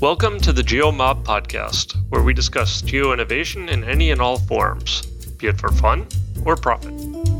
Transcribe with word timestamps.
Welcome 0.00 0.38
to 0.40 0.52
the 0.52 0.62
GeoMob 0.62 1.24
podcast, 1.24 1.96
where 2.10 2.22
we 2.22 2.34
discuss 2.34 2.82
geo 2.82 3.12
innovation 3.12 3.68
in 3.68 3.84
any 3.84 4.10
and 4.10 4.20
all 4.20 4.38
forms, 4.38 5.02
be 5.38 5.46
it 5.46 5.58
for 5.58 5.70
fun 5.70 6.06
or 6.44 6.56
profit. 6.56 7.33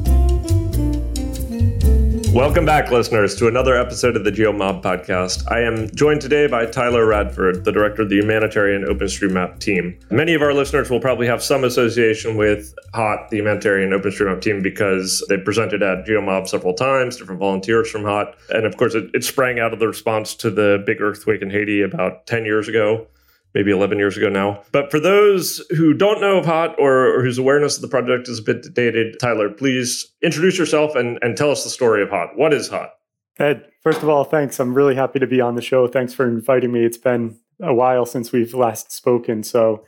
Welcome 2.34 2.66
back, 2.66 2.90
listeners, 2.90 3.36
to 3.36 3.46
another 3.46 3.76
episode 3.76 4.16
of 4.16 4.24
the 4.24 4.32
GeoMob 4.32 4.82
podcast. 4.82 5.48
I 5.52 5.60
am 5.60 5.88
joined 5.94 6.20
today 6.20 6.48
by 6.48 6.66
Tyler 6.66 7.06
Radford, 7.06 7.64
the 7.64 7.70
director 7.70 8.02
of 8.02 8.08
the 8.08 8.16
humanitarian 8.16 8.82
OpenStreetMap 8.82 9.60
team. 9.60 9.96
Many 10.10 10.34
of 10.34 10.42
our 10.42 10.52
listeners 10.52 10.90
will 10.90 10.98
probably 10.98 11.28
have 11.28 11.44
some 11.44 11.62
association 11.62 12.36
with 12.36 12.74
HOT, 12.92 13.30
the 13.30 13.36
humanitarian 13.36 13.90
OpenStreetMap 13.90 14.40
team, 14.40 14.62
because 14.62 15.24
they 15.28 15.38
presented 15.38 15.84
at 15.84 16.06
GeoMob 16.06 16.48
several 16.48 16.74
times, 16.74 17.18
different 17.18 17.38
volunteers 17.38 17.88
from 17.88 18.02
HOT. 18.02 18.34
And 18.50 18.66
of 18.66 18.76
course, 18.78 18.96
it, 18.96 19.10
it 19.14 19.22
sprang 19.22 19.60
out 19.60 19.72
of 19.72 19.78
the 19.78 19.86
response 19.86 20.34
to 20.34 20.50
the 20.50 20.82
big 20.84 21.00
earthquake 21.00 21.40
in 21.40 21.50
Haiti 21.50 21.82
about 21.82 22.26
10 22.26 22.44
years 22.44 22.66
ago 22.66 23.06
maybe 23.54 23.70
11 23.70 23.98
years 23.98 24.16
ago 24.16 24.28
now. 24.28 24.62
But 24.72 24.90
for 24.90 24.98
those 24.98 25.62
who 25.70 25.94
don't 25.94 26.20
know 26.20 26.38
of 26.38 26.46
HOT 26.46 26.74
or, 26.78 27.18
or, 27.18 27.22
whose 27.22 27.38
awareness 27.38 27.76
of 27.76 27.82
the 27.82 27.88
project 27.88 28.28
is 28.28 28.40
a 28.40 28.42
bit 28.42 28.74
dated, 28.74 29.16
Tyler, 29.20 29.48
please 29.48 30.12
introduce 30.22 30.58
yourself 30.58 30.94
and, 30.96 31.18
and 31.22 31.36
tell 31.36 31.50
us 31.50 31.64
the 31.64 31.70
story 31.70 32.02
of 32.02 32.10
HOT. 32.10 32.36
What 32.36 32.52
is 32.52 32.68
HOT? 32.68 32.90
Ed, 33.38 33.66
first 33.82 34.02
of 34.02 34.08
all, 34.08 34.24
thanks. 34.24 34.60
I'm 34.60 34.74
really 34.74 34.94
happy 34.94 35.18
to 35.18 35.26
be 35.26 35.40
on 35.40 35.54
the 35.54 35.62
show. 35.62 35.86
Thanks 35.86 36.12
for 36.12 36.26
inviting 36.26 36.72
me. 36.72 36.84
It's 36.84 36.98
been 36.98 37.38
a 37.60 37.74
while 37.74 38.06
since 38.06 38.32
we've 38.32 38.54
last 38.54 38.92
spoken. 38.92 39.42
So 39.42 39.84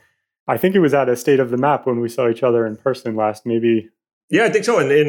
I 0.47 0.57
think 0.57 0.75
it 0.75 0.79
was 0.79 0.93
at 0.93 1.09
a 1.09 1.15
state 1.15 1.39
of 1.39 1.49
the 1.49 1.57
map 1.57 1.85
when 1.85 1.99
we 1.99 2.09
saw 2.09 2.29
each 2.29 2.43
other 2.43 2.65
in 2.65 2.77
person 2.77 3.15
last, 3.15 3.45
maybe. 3.45 3.89
Yeah, 4.29 4.45
I 4.45 4.49
think 4.49 4.65
so. 4.65 4.79
In, 4.79 4.91
in, 4.91 5.07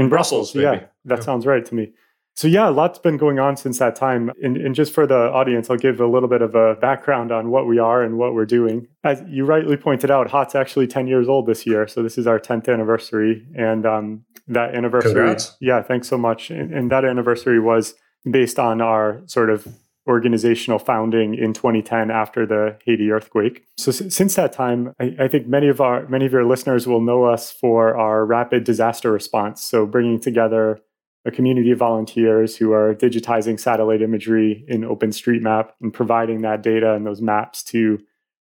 in 0.00 0.08
Brussels, 0.08 0.52
Brussels 0.52 0.80
yeah, 0.80 0.88
that 1.06 1.18
yeah. 1.18 1.24
sounds 1.24 1.46
right 1.46 1.64
to 1.64 1.74
me. 1.74 1.92
So 2.38 2.46
yeah, 2.46 2.68
a 2.68 2.70
lot's 2.70 3.00
been 3.00 3.16
going 3.16 3.40
on 3.40 3.56
since 3.56 3.80
that 3.80 3.96
time. 3.96 4.30
And, 4.40 4.56
and, 4.56 4.72
just 4.72 4.92
for 4.94 5.08
the 5.08 5.28
audience, 5.32 5.70
I'll 5.70 5.76
give 5.76 5.98
a 5.98 6.06
little 6.06 6.28
bit 6.28 6.40
of 6.40 6.54
a 6.54 6.76
background 6.76 7.32
on 7.32 7.50
what 7.50 7.66
we 7.66 7.80
are 7.80 8.00
and 8.00 8.16
what 8.16 8.32
we're 8.32 8.46
doing. 8.46 8.86
As 9.02 9.20
you 9.26 9.44
rightly 9.44 9.76
pointed 9.76 10.08
out, 10.08 10.30
Hot's 10.30 10.54
actually 10.54 10.86
10 10.86 11.08
years 11.08 11.28
old 11.28 11.46
this 11.46 11.66
year. 11.66 11.88
So 11.88 12.00
this 12.00 12.16
is 12.16 12.28
our 12.28 12.38
10th 12.38 12.72
anniversary. 12.72 13.44
And 13.56 13.84
um, 13.84 14.24
that 14.46 14.76
anniversary, 14.76 15.14
Congrats. 15.14 15.56
yeah, 15.60 15.82
thanks 15.82 16.06
so 16.06 16.16
much. 16.16 16.50
And, 16.50 16.72
and 16.72 16.92
that 16.92 17.04
anniversary 17.04 17.58
was 17.58 17.94
based 18.30 18.60
on 18.60 18.80
our 18.80 19.20
sort 19.26 19.50
of 19.50 19.66
organizational 20.06 20.78
founding 20.78 21.34
in 21.34 21.52
2010 21.52 22.08
after 22.12 22.46
the 22.46 22.78
Haiti 22.84 23.10
earthquake. 23.10 23.64
So 23.76 23.90
s- 23.90 24.14
since 24.14 24.36
that 24.36 24.52
time, 24.52 24.94
I, 25.00 25.16
I, 25.18 25.28
think 25.28 25.48
many 25.48 25.66
of 25.66 25.80
our 25.80 26.08
many 26.08 26.24
of 26.24 26.32
your 26.32 26.46
listeners 26.46 26.86
will 26.86 27.02
know 27.02 27.24
us 27.24 27.52
for 27.52 27.96
our 27.96 28.24
rapid 28.24 28.62
disaster 28.62 29.10
response. 29.10 29.62
So 29.64 29.86
bringing 29.86 30.20
together 30.20 30.80
a 31.24 31.30
community 31.30 31.70
of 31.70 31.78
volunteers 31.78 32.56
who 32.56 32.72
are 32.72 32.94
digitizing 32.94 33.58
satellite 33.58 34.02
imagery 34.02 34.64
in 34.68 34.82
OpenStreetMap 34.82 35.70
and 35.80 35.92
providing 35.92 36.42
that 36.42 36.62
data 36.62 36.94
and 36.94 37.06
those 37.06 37.20
maps 37.20 37.62
to 37.64 37.98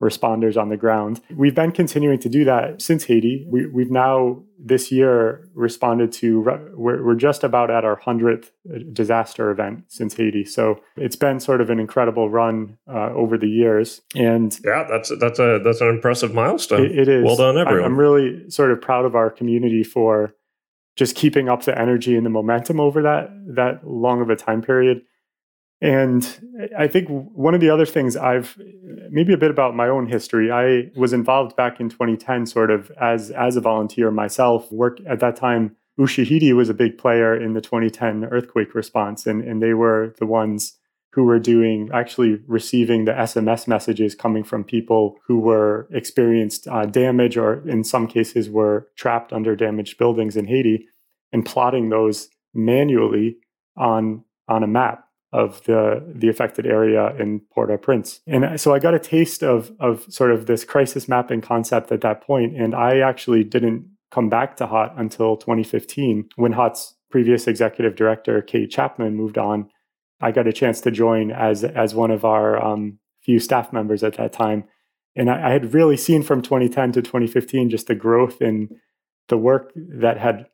responders 0.03 0.61
on 0.61 0.69
the 0.69 0.77
ground. 0.77 1.21
We've 1.35 1.55
been 1.55 1.73
continuing 1.73 2.19
to 2.21 2.29
do 2.29 2.45
that 2.45 2.83
since 2.83 3.05
Haiti. 3.05 3.47
We, 3.49 3.63
have 3.63 3.91
now 3.91 4.43
this 4.59 4.93
year 4.93 5.49
responded 5.55 6.13
to, 6.13 6.41
we're, 6.75 7.03
we're 7.03 7.15
just 7.15 7.43
about 7.45 7.71
at 7.71 7.85
our 7.85 7.99
100th 7.99 8.51
disaster 8.93 9.51
event 9.51 9.85
since 9.89 10.15
Haiti. 10.15 10.45
So 10.45 10.81
it's 10.97 11.17
been 11.17 11.41
sort 11.41 11.61
of 11.61 11.71
an 11.71 11.81
incredible 11.81 12.29
run 12.29 12.77
uh, 12.87 13.11
over 13.15 13.39
the 13.39 13.49
years. 13.49 14.03
And 14.15 14.59
yeah, 14.65 14.87
that's, 14.89 15.11
that's 15.19 15.39
a, 15.39 15.61
that's 15.65 15.81
an 15.81 15.89
impressive 15.89 16.35
milestone. 16.35 16.85
it, 16.85 16.99
it 16.99 17.09
is. 17.09 17.25
Well 17.25 17.37
done, 17.37 17.57
everyone. 17.57 17.85
I'm 17.85 17.99
really 17.99 18.51
sort 18.51 18.73
of 18.73 18.81
proud 18.83 19.07
of 19.07 19.15
our 19.15 19.31
community 19.31 19.83
for 19.83 20.35
just 20.97 21.15
keeping 21.15 21.49
up 21.49 21.65
the 21.65 21.79
energy 21.79 22.17
and 22.17 22.25
the 22.25 22.31
momentum 22.31 22.81
over 22.81 23.03
that 23.03 23.31
that 23.55 23.87
long 23.87 24.21
of 24.21 24.31
a 24.31 24.37
time 24.37 24.63
period. 24.63 25.03
And 25.81 26.71
I 26.77 26.89
think 26.89 27.09
one 27.09 27.55
of 27.55 27.61
the 27.61 27.69
other 27.69 27.85
things 27.85 28.17
I've 28.17 28.59
maybe 29.11 29.33
a 29.33 29.39
bit 29.39 29.51
about 29.51 29.77
my 29.77 29.89
own 29.89 30.07
history. 30.07 30.51
I 30.51 30.91
was 30.99 31.13
involved 31.13 31.55
back 31.55 31.81
in 31.81 31.89
2010, 31.89 32.47
sort 32.47 32.71
of 32.71 32.91
as 33.01 33.31
as 33.31 33.57
a 33.57 33.61
volunteer 33.61 34.11
myself. 34.11 34.71
Work 34.73 34.99
at 35.07 35.21
that 35.21 35.37
time. 35.37 35.77
Ushahidi 35.99 36.55
was 36.55 36.69
a 36.69 36.75
big 36.75 36.99
player 36.99 37.35
in 37.35 37.55
the 37.55 37.61
2010 37.63 38.25
earthquake 38.27 38.75
response, 38.75 39.27
and, 39.27 39.43
and 39.43 39.63
they 39.63 39.73
were 39.73 40.15
the 40.19 40.27
ones 40.27 40.75
who 41.17 41.25
were 41.25 41.39
doing 41.39 41.89
actually 41.95 42.39
receiving 42.47 43.07
the 43.07 43.13
SMS 43.13 43.67
messages 43.67 44.15
coming 44.15 44.45
from 44.45 44.63
people 44.63 45.17
who 45.27 45.39
were 45.39 45.89
experienced 45.91 46.69
uh, 46.69 46.85
damage 46.85 47.39
or 47.39 47.67
in 47.67 47.83
some 47.83 48.07
cases 48.07 48.51
were 48.51 48.87
trapped 48.97 49.33
under 49.33 49.57
damaged 49.57 49.97
buildings 49.97 50.37
in 50.37 50.45
Haiti 50.45 50.87
and 51.33 51.47
plotting 51.47 51.89
those 51.89 52.29
manually 52.53 53.39
on 53.79 54.25
on 54.47 54.63
a 54.63 54.67
map 54.67 55.05
of 55.33 55.65
the 55.65 56.05
the 56.15 56.29
affected 56.29 56.67
area 56.67 57.17
in 57.17 57.41
Port-au-Prince. 57.51 58.21
And 58.27 58.61
so 58.61 58.75
I 58.75 58.79
got 58.79 58.93
a 58.93 58.99
taste 58.99 59.43
of 59.43 59.73
of 59.81 60.05
sort 60.11 60.33
of 60.33 60.45
this 60.45 60.67
crisis 60.67 61.09
mapping 61.09 61.41
concept 61.41 61.91
at 61.93 62.03
that 62.03 62.21
point 62.21 62.55
and 62.55 62.75
I 62.75 62.99
actually 62.99 63.43
didn't 63.43 63.87
come 64.11 64.29
back 64.29 64.59
to 64.59 64.67
HOT 64.67 64.93
until 64.99 65.39
2015 65.39 66.29
when 66.37 66.53
HOT's 66.53 66.95
previous 67.11 67.47
executive 67.47 67.97
director 67.97 68.43
Kate 68.43 68.71
Chapman 68.71 69.15
moved 69.15 69.39
on 69.39 69.71
I 70.21 70.33
got 70.33 70.47
a 70.47 70.53
chance 70.53 70.81
to 70.83 70.91
join 70.91 71.31
as 71.31 71.65
as 71.65 71.95
one 71.95 72.11
of 72.11 72.25
our 72.25 72.63
um, 72.63 72.99
few 73.23 73.39
staff 73.39 73.73
members 73.73 74.03
at 74.03 74.17
that 74.17 74.33
time, 74.33 74.65
and 75.15 75.31
I, 75.31 75.49
I, 75.49 75.53
had 75.53 75.75
really 75.75 75.97
seen 75.97 76.23
from 76.23 76.43
2010 76.43 76.93
to 76.93 77.03
2015 77.03 77.71
just 77.71 77.87
the 77.87 77.95
growth 77.95 78.41
in 78.41 78.69
the 79.29 79.37
work 79.37 79.73
that 79.75 80.19
had 80.19 80.47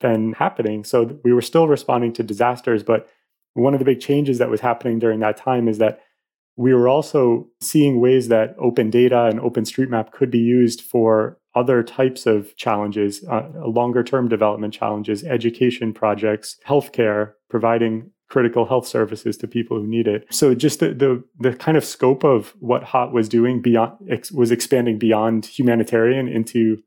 been 0.00 0.32
happening. 0.34 0.84
So 0.84 1.18
we 1.24 1.32
were 1.32 1.42
still 1.42 1.68
responding 1.68 2.12
to 2.14 2.22
disasters, 2.22 2.82
but 2.82 3.08
one 3.54 3.74
of 3.74 3.78
the 3.78 3.84
big 3.84 4.00
changes 4.00 4.38
that 4.38 4.50
was 4.50 4.60
happening 4.60 4.98
during 4.98 5.20
that 5.20 5.36
time 5.36 5.68
is 5.68 5.78
that 5.78 6.00
we 6.56 6.74
were 6.74 6.88
also 6.88 7.48
seeing 7.60 8.00
ways 8.00 8.28
that 8.28 8.54
open 8.58 8.90
data 8.90 9.24
and 9.24 9.40
OpenStreetMap 9.40 10.12
could 10.12 10.30
be 10.30 10.38
used 10.38 10.82
for 10.82 11.38
other 11.54 11.82
types 11.82 12.26
of 12.26 12.54
challenges, 12.56 13.24
uh, 13.28 13.48
longer 13.66 14.04
term 14.04 14.28
development 14.28 14.72
challenges, 14.72 15.24
education 15.24 15.92
projects, 15.92 16.56
healthcare, 16.66 17.32
providing 17.48 18.10
critical 18.30 18.64
health 18.64 18.86
services 18.86 19.36
to 19.36 19.46
people 19.46 19.78
who 19.78 19.86
need 19.86 20.06
it. 20.06 20.24
So 20.30 20.54
just 20.54 20.80
the 20.80 20.94
the, 20.94 21.22
the 21.38 21.54
kind 21.54 21.76
of 21.76 21.84
scope 21.84 22.24
of 22.24 22.54
what 22.60 22.84
HOT 22.84 23.12
was 23.12 23.28
doing 23.28 23.60
beyond 23.60 23.92
ex, 24.08 24.32
was 24.32 24.50
expanding 24.50 24.98
beyond 24.98 25.44
humanitarian 25.44 26.28
into 26.28 26.78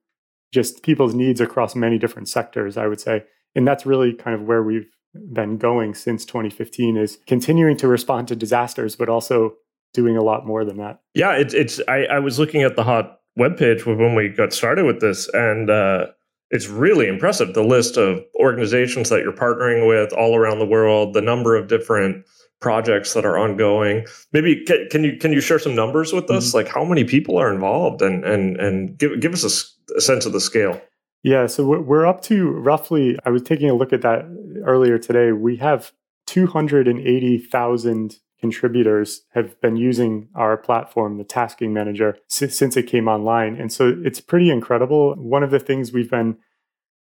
just 0.53 0.83
people's 0.83 1.13
needs 1.13 1.41
across 1.41 1.75
many 1.75 1.97
different 1.97 2.29
sectors, 2.29 2.77
I 2.77 2.87
would 2.87 2.99
say. 2.99 3.23
And 3.55 3.67
that's 3.67 3.85
really 3.85 4.13
kind 4.13 4.35
of 4.35 4.47
where 4.47 4.63
we've 4.63 4.89
been 5.31 5.57
going 5.57 5.93
since 5.93 6.25
2015 6.25 6.97
is 6.97 7.19
continuing 7.27 7.77
to 7.77 7.87
respond 7.87 8.27
to 8.29 8.35
disasters, 8.35 8.95
but 8.95 9.09
also 9.09 9.53
doing 9.93 10.17
a 10.17 10.23
lot 10.23 10.45
more 10.45 10.65
than 10.65 10.77
that. 10.77 11.01
Yeah, 11.13 11.33
it's 11.33 11.53
it's 11.53 11.79
I, 11.87 12.05
I 12.05 12.19
was 12.19 12.39
looking 12.39 12.63
at 12.63 12.75
the 12.75 12.83
HOT 12.83 13.19
webpage 13.37 13.85
when 13.85 14.15
we 14.15 14.29
got 14.29 14.53
started 14.53 14.85
with 14.85 15.01
this 15.01 15.27
and 15.33 15.69
uh 15.69 16.07
it's 16.53 16.67
really 16.67 17.07
impressive 17.07 17.55
the 17.55 17.63
list 17.63 17.97
of 17.97 18.23
organizations 18.35 19.09
that 19.09 19.23
you're 19.23 19.33
partnering 19.33 19.87
with 19.87 20.13
all 20.13 20.37
around 20.37 20.59
the 20.59 20.65
world, 20.65 21.15
the 21.15 21.21
number 21.21 21.55
of 21.55 21.67
different 21.67 22.23
projects 22.61 23.13
that 23.13 23.25
are 23.25 23.39
ongoing. 23.39 24.05
Maybe 24.31 24.63
can, 24.63 25.03
you 25.03 25.17
can 25.17 25.33
you 25.33 25.41
share 25.41 25.57
some 25.57 25.73
numbers 25.75 26.13
with 26.13 26.29
us, 26.29 26.49
mm-hmm. 26.49 26.57
like 26.57 26.67
how 26.67 26.85
many 26.85 27.03
people 27.03 27.37
are 27.39 27.51
involved, 27.51 28.03
and 28.03 28.23
and 28.23 28.55
and 28.57 28.97
give 28.97 29.19
give 29.19 29.33
us 29.33 29.43
a, 29.43 29.97
a 29.97 30.01
sense 30.01 30.27
of 30.27 30.31
the 30.31 30.39
scale. 30.39 30.79
Yeah, 31.23 31.47
so 31.47 31.65
we're 31.81 32.05
up 32.05 32.21
to 32.23 32.51
roughly. 32.51 33.17
I 33.25 33.31
was 33.31 33.41
taking 33.41 33.69
a 33.69 33.73
look 33.73 33.91
at 33.91 34.03
that 34.03 34.25
earlier 34.63 34.99
today. 34.99 35.31
We 35.31 35.57
have 35.57 35.91
280,000 36.27 38.19
contributors 38.43 39.21
have 39.29 39.49
been 39.61 39.77
using 39.77 40.27
our 40.35 40.57
platform, 40.57 41.17
the 41.17 41.23
Tasking 41.23 41.71
Manager, 41.71 42.17
since, 42.27 42.53
since 42.57 42.75
it 42.75 42.87
came 42.87 43.07
online. 43.07 43.55
And 43.55 43.71
so 43.71 43.95
it's 44.03 44.19
pretty 44.19 44.49
incredible. 44.49 45.15
One 45.15 45.43
of 45.43 45.51
the 45.51 45.61
things 45.61 45.93
we've 45.93 46.11
been 46.11 46.35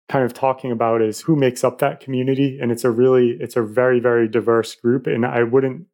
kind 0.08 0.25
of 0.25 0.32
talking 0.32 0.70
about 0.70 1.02
is 1.02 1.20
who 1.20 1.34
makes 1.34 1.64
up 1.64 1.81
that 1.81 1.98
community 1.98 2.60
and 2.62 2.70
it's 2.70 2.84
a 2.84 2.92
really 2.92 3.36
it's 3.41 3.56
a 3.56 3.62
very 3.62 3.98
very 3.98 4.28
diverse 4.28 4.75
group 4.75 5.06
and 5.06 5.25
i 5.25 5.42
wouldn't 5.42 5.86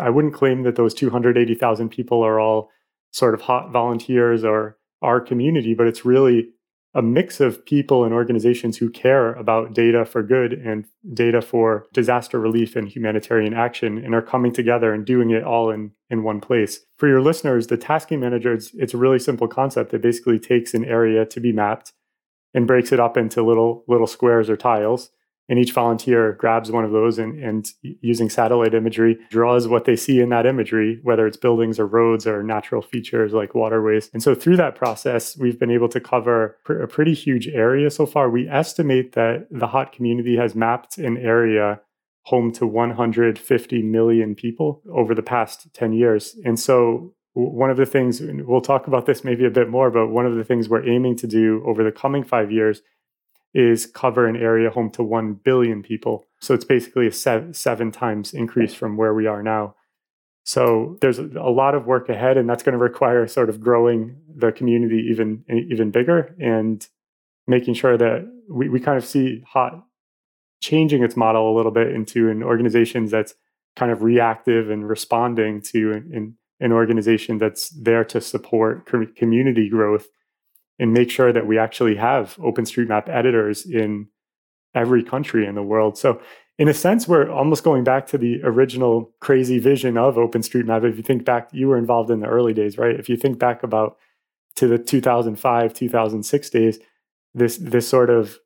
i 0.00 0.08
wouldn't 0.08 0.32
claim 0.32 0.62
that 0.62 0.76
those 0.76 0.94
280000 0.94 1.88
people 1.88 2.22
are 2.22 2.40
all 2.40 2.70
sort 3.10 3.34
of 3.34 3.40
hot 3.42 3.70
volunteers 3.70 4.42
or 4.44 4.78
our 5.02 5.20
community 5.20 5.74
but 5.74 5.86
it's 5.86 6.04
really 6.04 6.48
a 6.98 7.02
mix 7.02 7.38
of 7.38 7.64
people 7.64 8.04
and 8.04 8.12
organizations 8.12 8.76
who 8.76 8.90
care 8.90 9.32
about 9.34 9.72
data 9.72 10.04
for 10.04 10.20
good 10.20 10.52
and 10.52 10.84
data 11.14 11.40
for 11.40 11.86
disaster 11.92 12.40
relief 12.40 12.74
and 12.74 12.88
humanitarian 12.88 13.54
action 13.54 13.98
and 14.04 14.16
are 14.16 14.20
coming 14.20 14.52
together 14.52 14.92
and 14.92 15.06
doing 15.06 15.30
it 15.30 15.44
all 15.44 15.70
in, 15.70 15.92
in 16.10 16.24
one 16.24 16.40
place. 16.40 16.80
For 16.96 17.06
your 17.06 17.20
listeners, 17.20 17.68
the 17.68 17.76
tasking 17.76 18.18
manager, 18.18 18.52
it's, 18.52 18.72
it's 18.74 18.94
a 18.94 18.98
really 18.98 19.20
simple 19.20 19.46
concept 19.46 19.92
that 19.92 20.02
basically 20.02 20.40
takes 20.40 20.74
an 20.74 20.84
area 20.84 21.24
to 21.24 21.38
be 21.38 21.52
mapped 21.52 21.92
and 22.52 22.66
breaks 22.66 22.90
it 22.90 22.98
up 22.98 23.16
into 23.16 23.44
little 23.44 23.84
little 23.86 24.08
squares 24.08 24.50
or 24.50 24.56
tiles 24.56 25.10
and 25.48 25.58
each 25.58 25.72
volunteer 25.72 26.32
grabs 26.32 26.70
one 26.70 26.84
of 26.84 26.92
those 26.92 27.18
and, 27.18 27.42
and 27.42 27.68
using 27.82 28.28
satellite 28.28 28.74
imagery 28.74 29.18
draws 29.30 29.66
what 29.66 29.84
they 29.84 29.96
see 29.96 30.20
in 30.20 30.28
that 30.28 30.46
imagery 30.46 31.00
whether 31.02 31.26
it's 31.26 31.36
buildings 31.36 31.78
or 31.78 31.86
roads 31.86 32.26
or 32.26 32.42
natural 32.42 32.82
features 32.82 33.32
like 33.32 33.54
waterways. 33.54 34.10
And 34.12 34.22
so 34.22 34.34
through 34.34 34.56
that 34.58 34.74
process 34.74 35.36
we've 35.36 35.58
been 35.58 35.70
able 35.70 35.88
to 35.88 36.00
cover 36.00 36.58
a 36.68 36.86
pretty 36.86 37.14
huge 37.14 37.48
area 37.48 37.90
so 37.90 38.06
far. 38.06 38.28
We 38.30 38.48
estimate 38.48 39.12
that 39.12 39.46
the 39.50 39.68
hot 39.68 39.92
community 39.92 40.36
has 40.36 40.54
mapped 40.54 40.98
an 40.98 41.16
area 41.16 41.80
home 42.24 42.52
to 42.52 42.66
150 42.66 43.82
million 43.82 44.34
people 44.34 44.82
over 44.92 45.14
the 45.14 45.22
past 45.22 45.72
10 45.72 45.94
years. 45.94 46.36
And 46.44 46.60
so 46.60 47.14
one 47.32 47.70
of 47.70 47.76
the 47.76 47.86
things 47.86 48.20
we'll 48.20 48.60
talk 48.60 48.86
about 48.86 49.06
this 49.06 49.24
maybe 49.24 49.46
a 49.46 49.50
bit 49.50 49.68
more, 49.68 49.90
but 49.90 50.08
one 50.08 50.26
of 50.26 50.34
the 50.34 50.44
things 50.44 50.68
we're 50.68 50.86
aiming 50.86 51.16
to 51.16 51.26
do 51.26 51.62
over 51.64 51.82
the 51.82 51.92
coming 51.92 52.24
five 52.24 52.50
years 52.50 52.82
is 53.54 53.86
cover 53.86 54.26
an 54.26 54.36
area 54.36 54.70
home 54.70 54.90
to 54.90 55.02
1 55.02 55.34
billion 55.44 55.82
people. 55.82 56.26
So 56.40 56.54
it's 56.54 56.64
basically 56.64 57.06
a 57.06 57.12
seven, 57.12 57.54
seven 57.54 57.90
times 57.90 58.34
increase 58.34 58.74
from 58.74 58.96
where 58.96 59.14
we 59.14 59.26
are 59.26 59.42
now. 59.42 59.74
So 60.44 60.96
there's 61.02 61.18
a 61.18 61.50
lot 61.50 61.74
of 61.74 61.86
work 61.86 62.08
ahead, 62.08 62.38
and 62.38 62.48
that's 62.48 62.62
going 62.62 62.72
to 62.72 62.78
require 62.78 63.26
sort 63.26 63.50
of 63.50 63.60
growing 63.60 64.16
the 64.34 64.50
community 64.50 65.06
even 65.10 65.44
even 65.50 65.90
bigger 65.90 66.34
and 66.40 66.86
making 67.46 67.74
sure 67.74 67.98
that 67.98 68.26
we, 68.48 68.70
we 68.70 68.80
kind 68.80 68.96
of 68.96 69.04
see 69.04 69.42
hot 69.46 69.84
changing 70.60 71.02
its 71.02 71.16
model 71.16 71.52
a 71.52 71.54
little 71.54 71.70
bit 71.70 71.92
into 71.92 72.30
an 72.30 72.42
organization 72.42 73.06
that's 73.06 73.34
kind 73.76 73.92
of 73.92 74.02
reactive 74.02 74.70
and 74.70 74.88
responding 74.88 75.60
to 75.60 75.92
an, 75.92 76.36
an 76.60 76.72
organization 76.72 77.36
that's 77.36 77.68
there 77.70 78.04
to 78.04 78.20
support 78.20 78.86
community 79.16 79.68
growth 79.68 80.06
and 80.78 80.92
make 80.92 81.10
sure 81.10 81.32
that 81.32 81.46
we 81.46 81.58
actually 81.58 81.96
have 81.96 82.36
OpenStreetMap 82.36 83.08
editors 83.08 83.66
in 83.66 84.08
every 84.74 85.02
country 85.02 85.46
in 85.46 85.54
the 85.54 85.62
world. 85.62 85.98
So, 85.98 86.20
in 86.58 86.68
a 86.68 86.74
sense, 86.74 87.06
we're 87.06 87.30
almost 87.30 87.62
going 87.62 87.84
back 87.84 88.08
to 88.08 88.18
the 88.18 88.40
original 88.42 89.12
crazy 89.20 89.60
vision 89.60 89.96
of 89.96 90.16
OpenStreetMap. 90.16 90.88
If 90.88 90.96
you 90.96 91.04
think 91.04 91.24
back, 91.24 91.48
you 91.52 91.68
were 91.68 91.78
involved 91.78 92.10
in 92.10 92.20
the 92.20 92.26
early 92.26 92.52
days, 92.52 92.76
right? 92.76 92.98
If 92.98 93.08
you 93.08 93.16
think 93.16 93.38
back 93.38 93.62
about 93.62 93.96
to 94.56 94.66
the 94.66 94.78
2005, 94.78 95.72
2006 95.72 96.50
days, 96.50 96.80
this 97.34 97.58
this 97.58 97.88
sort 97.88 98.10
of 98.10 98.38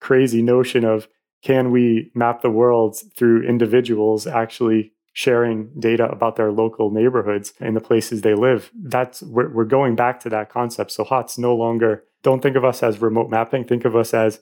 crazy 0.00 0.42
notion 0.42 0.84
of 0.84 1.06
can 1.42 1.70
we 1.70 2.10
map 2.14 2.42
the 2.42 2.50
world 2.50 2.98
through 3.16 3.46
individuals 3.46 4.26
actually 4.26 4.92
sharing 5.12 5.70
data 5.78 6.08
about 6.08 6.36
their 6.36 6.52
local 6.52 6.90
neighborhoods 6.90 7.52
and 7.60 7.76
the 7.76 7.80
places 7.80 8.22
they 8.22 8.34
live 8.34 8.70
that's 8.82 9.22
we're, 9.22 9.52
we're 9.52 9.64
going 9.64 9.96
back 9.96 10.20
to 10.20 10.28
that 10.28 10.50
concept. 10.50 10.92
So 10.92 11.04
HOT's 11.04 11.38
no 11.38 11.54
longer 11.54 12.04
don't 12.22 12.42
think 12.42 12.56
of 12.56 12.64
us 12.64 12.82
as 12.82 13.00
remote 13.00 13.30
mapping. 13.30 13.64
Think 13.64 13.84
of 13.84 13.96
us 13.96 14.14
as 14.14 14.40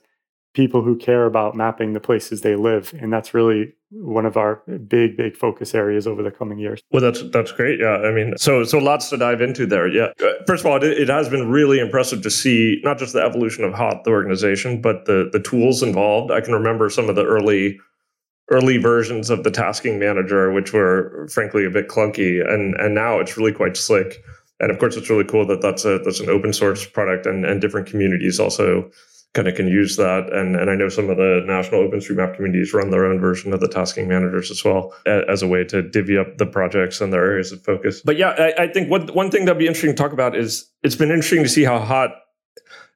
people 0.53 0.81
who 0.81 0.97
care 0.97 1.25
about 1.25 1.55
mapping 1.55 1.93
the 1.93 1.99
places 1.99 2.41
they 2.41 2.55
live. 2.55 2.93
And 2.99 3.13
that's 3.13 3.33
really 3.33 3.73
one 3.91 4.25
of 4.25 4.37
our 4.37 4.61
big 4.87 5.17
big 5.17 5.35
focus 5.35 5.73
areas 5.73 6.05
over 6.05 6.21
the 6.21 6.31
coming 6.31 6.59
years. 6.59 6.81
Well 6.91 7.01
that's 7.01 7.23
that's 7.31 7.51
great. 7.51 7.79
Yeah. 7.79 7.97
I 7.97 8.11
mean 8.11 8.33
so 8.37 8.63
so 8.63 8.77
lots 8.77 9.09
to 9.09 9.17
dive 9.17 9.41
into 9.41 9.65
there. 9.65 9.87
Yeah. 9.87 10.09
First 10.45 10.63
of 10.63 10.71
all 10.71 10.77
it, 10.77 10.83
it 10.83 11.09
has 11.09 11.29
been 11.29 11.49
really 11.49 11.79
impressive 11.79 12.21
to 12.21 12.29
see 12.29 12.79
not 12.83 12.99
just 12.99 13.13
the 13.13 13.21
evolution 13.21 13.63
of 13.63 13.73
hot 13.73 14.03
the 14.03 14.11
organization 14.11 14.81
but 14.81 15.05
the 15.05 15.29
the 15.31 15.39
tools 15.39 15.81
involved. 15.81 16.31
I 16.31 16.41
can 16.41 16.53
remember 16.53 16.89
some 16.89 17.09
of 17.09 17.15
the 17.15 17.25
early 17.25 17.79
early 18.49 18.77
versions 18.77 19.29
of 19.29 19.43
the 19.43 19.51
tasking 19.51 19.99
manager 19.99 20.51
which 20.51 20.73
were 20.73 21.27
frankly 21.31 21.65
a 21.65 21.69
bit 21.69 21.87
clunky 21.87 22.41
and 22.47 22.75
and 22.75 22.95
now 22.95 23.19
it's 23.19 23.37
really 23.37 23.53
quite 23.53 23.77
slick 23.77 24.23
and 24.59 24.71
of 24.71 24.79
course 24.79 24.95
it's 24.95 25.09
really 25.09 25.23
cool 25.23 25.45
that 25.45 25.61
that's 25.61 25.85
a 25.85 25.99
that's 25.99 26.19
an 26.19 26.29
open 26.29 26.53
source 26.53 26.85
product 26.85 27.25
and 27.25 27.45
and 27.45 27.61
different 27.61 27.87
communities 27.87 28.39
also 28.39 28.89
kind 29.33 29.47
of 29.47 29.55
can 29.55 29.67
use 29.67 29.95
that. 29.97 30.31
And, 30.33 30.55
and 30.55 30.69
I 30.69 30.75
know 30.75 30.89
some 30.89 31.09
of 31.09 31.17
the 31.17 31.43
national 31.45 31.87
OpenStreetMap 31.87 32.35
communities 32.35 32.73
run 32.73 32.89
their 32.89 33.05
own 33.05 33.19
version 33.19 33.53
of 33.53 33.59
the 33.59 33.67
tasking 33.67 34.07
managers 34.07 34.49
as 34.49 34.63
well 34.63 34.93
as 35.05 35.43
a 35.43 35.47
way 35.47 35.63
to 35.65 35.81
divvy 35.81 36.17
up 36.17 36.37
the 36.37 36.47
projects 36.47 36.99
and 36.99 37.13
their 37.13 37.23
areas 37.23 37.51
of 37.51 37.63
focus. 37.63 38.01
But 38.03 38.17
yeah, 38.17 38.29
I, 38.29 38.63
I 38.63 38.67
think 38.67 38.89
one, 38.89 39.07
one 39.09 39.29
thing 39.29 39.45
that'd 39.45 39.59
be 39.59 39.67
interesting 39.67 39.91
to 39.91 39.95
talk 39.95 40.13
about 40.13 40.35
is 40.35 40.69
it's 40.83 40.95
been 40.95 41.11
interesting 41.11 41.43
to 41.43 41.49
see 41.49 41.63
how 41.63 41.79
hot 41.79 42.11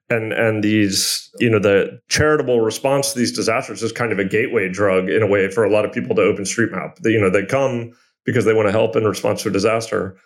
and 0.10 0.34
and 0.34 0.64
these 0.64 1.30
you 1.40 1.50
know 1.50 1.60
the 1.60 2.00
charitable 2.10 2.62
response 2.62 3.14
to 3.14 3.20
these 3.20 3.32
disasters 3.32 3.82
is 3.82 3.92
kind 3.92 4.12
of 4.12 4.20
a 4.20 4.26
gateway 4.26 4.70
drug 4.70 5.10
in 5.10 5.24
a 5.24 5.28
way 5.28 5.50
for 5.50 5.64
a 5.64 5.72
lot 5.72 5.86
of 5.86 5.92
people 5.92 6.16
to 6.16 6.22
OpenStreetMap. 6.22 6.98
They, 6.98 7.12
you 7.12 7.20
know 7.20 7.30
they 7.30 7.46
come 7.46 7.92
because 8.26 8.46
they 8.46 8.54
want 8.54 8.68
to 8.68 8.72
help 8.72 8.96
in 8.96 9.06
response 9.06 9.44
to 9.44 9.50
a 9.50 9.52
disaster 9.52 10.18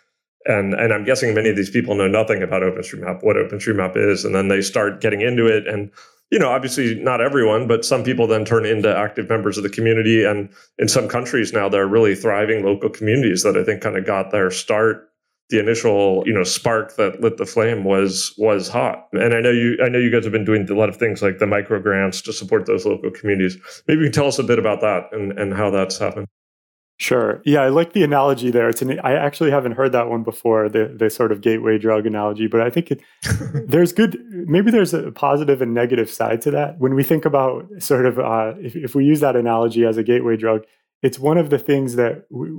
and 0.46 0.74
and 0.74 0.92
I'm 0.92 1.04
guessing 1.04 1.34
many 1.34 1.50
of 1.50 1.56
these 1.56 1.70
people 1.70 1.94
know 1.94 2.08
nothing 2.08 2.42
about 2.42 2.62
OpenStreetMap, 2.62 3.22
what 3.22 3.36
OpenStreetMap 3.36 3.96
is, 3.96 4.24
and 4.24 4.34
then 4.34 4.48
they 4.48 4.60
start 4.62 5.00
getting 5.00 5.20
into 5.20 5.46
it. 5.46 5.66
And 5.66 5.90
you 6.30 6.38
know, 6.38 6.50
obviously 6.50 6.94
not 6.96 7.20
everyone, 7.20 7.66
but 7.66 7.84
some 7.84 8.04
people 8.04 8.26
then 8.26 8.44
turn 8.44 8.66
into 8.66 8.94
active 8.94 9.28
members 9.28 9.56
of 9.56 9.62
the 9.62 9.70
community. 9.70 10.24
And 10.24 10.50
in 10.78 10.88
some 10.88 11.08
countries 11.08 11.52
now, 11.52 11.68
there 11.68 11.82
are 11.82 11.88
really 11.88 12.14
thriving 12.14 12.64
local 12.64 12.90
communities 12.90 13.42
that 13.42 13.56
I 13.56 13.64
think 13.64 13.82
kind 13.82 13.96
of 13.96 14.04
got 14.04 14.30
their 14.30 14.50
start. 14.50 15.07
The 15.50 15.58
initial, 15.58 16.22
you 16.26 16.34
know, 16.34 16.42
spark 16.42 16.96
that 16.96 17.20
lit 17.20 17.38
the 17.38 17.46
flame 17.46 17.84
was 17.84 18.34
was 18.36 18.68
hot. 18.68 19.08
And 19.12 19.34
I 19.34 19.40
know 19.40 19.50
you 19.50 19.78
I 19.82 19.88
know 19.88 19.98
you 19.98 20.10
guys 20.10 20.24
have 20.24 20.32
been 20.32 20.44
doing 20.44 20.68
a 20.70 20.74
lot 20.74 20.88
of 20.88 20.96
things 20.96 21.22
like 21.22 21.38
the 21.38 21.46
micro 21.46 21.80
grants 21.80 22.20
to 22.22 22.32
support 22.32 22.66
those 22.66 22.84
local 22.84 23.10
communities. 23.10 23.56
Maybe 23.86 24.00
you 24.00 24.06
can 24.06 24.12
tell 24.12 24.26
us 24.26 24.38
a 24.38 24.44
bit 24.44 24.58
about 24.58 24.80
that 24.82 25.04
and, 25.12 25.38
and 25.38 25.54
how 25.54 25.70
that's 25.70 25.98
happened. 25.98 26.26
Sure. 27.00 27.40
Yeah, 27.44 27.60
I 27.60 27.68
like 27.68 27.92
the 27.92 28.02
analogy 28.02 28.50
there. 28.50 28.68
It's 28.68 28.82
an, 28.82 28.98
I 29.04 29.12
actually 29.12 29.52
haven't 29.52 29.72
heard 29.72 29.92
that 29.92 30.08
one 30.08 30.24
before, 30.24 30.68
the 30.68 30.92
the 30.98 31.08
sort 31.10 31.30
of 31.30 31.40
gateway 31.40 31.78
drug 31.78 32.06
analogy, 32.06 32.48
but 32.48 32.60
I 32.60 32.70
think 32.70 32.90
it, 32.90 33.00
there's 33.68 33.92
good 33.92 34.18
maybe 34.30 34.72
there's 34.72 34.92
a 34.92 35.12
positive 35.12 35.62
and 35.62 35.72
negative 35.72 36.10
side 36.10 36.42
to 36.42 36.50
that. 36.50 36.80
When 36.80 36.96
we 36.96 37.04
think 37.04 37.24
about 37.24 37.66
sort 37.78 38.04
of 38.04 38.18
uh, 38.18 38.54
if, 38.58 38.74
if 38.74 38.94
we 38.96 39.04
use 39.04 39.20
that 39.20 39.36
analogy 39.36 39.84
as 39.84 39.96
a 39.96 40.02
gateway 40.02 40.36
drug, 40.36 40.64
it's 41.00 41.20
one 41.20 41.38
of 41.38 41.50
the 41.50 41.58
things 41.58 41.94
that 41.94 42.26
we, 42.30 42.50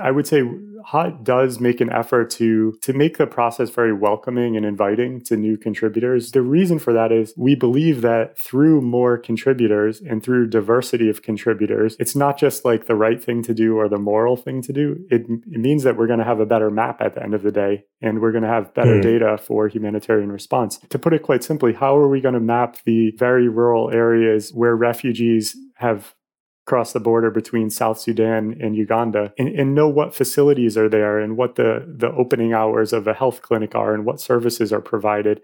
I 0.00 0.10
would 0.10 0.26
say 0.26 0.42
Hot 0.86 1.24
does 1.24 1.60
make 1.60 1.80
an 1.80 1.90
effort 1.90 2.30
to 2.30 2.72
to 2.82 2.92
make 2.92 3.18
the 3.18 3.26
process 3.26 3.70
very 3.70 3.92
welcoming 3.92 4.56
and 4.56 4.66
inviting 4.66 5.20
to 5.22 5.36
new 5.36 5.56
contributors. 5.56 6.32
The 6.32 6.42
reason 6.42 6.78
for 6.78 6.92
that 6.92 7.12
is 7.12 7.32
we 7.36 7.54
believe 7.54 8.02
that 8.02 8.36
through 8.38 8.80
more 8.80 9.16
contributors 9.18 10.00
and 10.00 10.22
through 10.22 10.48
diversity 10.48 11.08
of 11.08 11.22
contributors, 11.22 11.96
it's 11.98 12.16
not 12.16 12.38
just 12.38 12.64
like 12.64 12.86
the 12.86 12.96
right 12.96 13.22
thing 13.22 13.42
to 13.42 13.54
do 13.54 13.76
or 13.76 13.88
the 13.88 13.98
moral 13.98 14.36
thing 14.36 14.62
to 14.62 14.72
do. 14.72 15.04
It, 15.10 15.22
it 15.50 15.60
means 15.60 15.82
that 15.84 15.96
we're 15.96 16.06
going 16.06 16.18
to 16.18 16.24
have 16.24 16.40
a 16.40 16.46
better 16.46 16.70
map 16.70 17.00
at 17.00 17.14
the 17.14 17.22
end 17.22 17.34
of 17.34 17.42
the 17.42 17.52
day 17.52 17.84
and 18.00 18.20
we're 18.20 18.32
going 18.32 18.44
to 18.44 18.48
have 18.48 18.74
better 18.74 18.96
mm. 18.96 19.02
data 19.02 19.38
for 19.38 19.68
humanitarian 19.68 20.32
response. 20.32 20.78
To 20.90 20.98
put 20.98 21.12
it 21.12 21.22
quite 21.22 21.44
simply, 21.44 21.72
how 21.72 21.96
are 21.96 22.08
we 22.08 22.20
going 22.20 22.34
to 22.34 22.40
map 22.40 22.78
the 22.84 23.12
very 23.16 23.48
rural 23.48 23.90
areas 23.90 24.52
where 24.52 24.74
refugees 24.74 25.56
have 25.76 26.14
cross 26.64 26.92
the 26.92 27.00
border 27.00 27.30
between 27.30 27.70
South 27.70 27.98
Sudan 27.98 28.56
and 28.60 28.76
Uganda 28.76 29.32
and, 29.36 29.48
and, 29.48 29.74
know 29.74 29.88
what 29.88 30.14
facilities 30.14 30.76
are 30.76 30.88
there 30.88 31.18
and 31.18 31.36
what 31.36 31.56
the, 31.56 31.84
the 31.88 32.12
opening 32.12 32.52
hours 32.52 32.92
of 32.92 33.06
a 33.08 33.14
health 33.14 33.42
clinic 33.42 33.74
are 33.74 33.94
and 33.94 34.04
what 34.04 34.20
services 34.20 34.72
are 34.72 34.80
provided. 34.80 35.40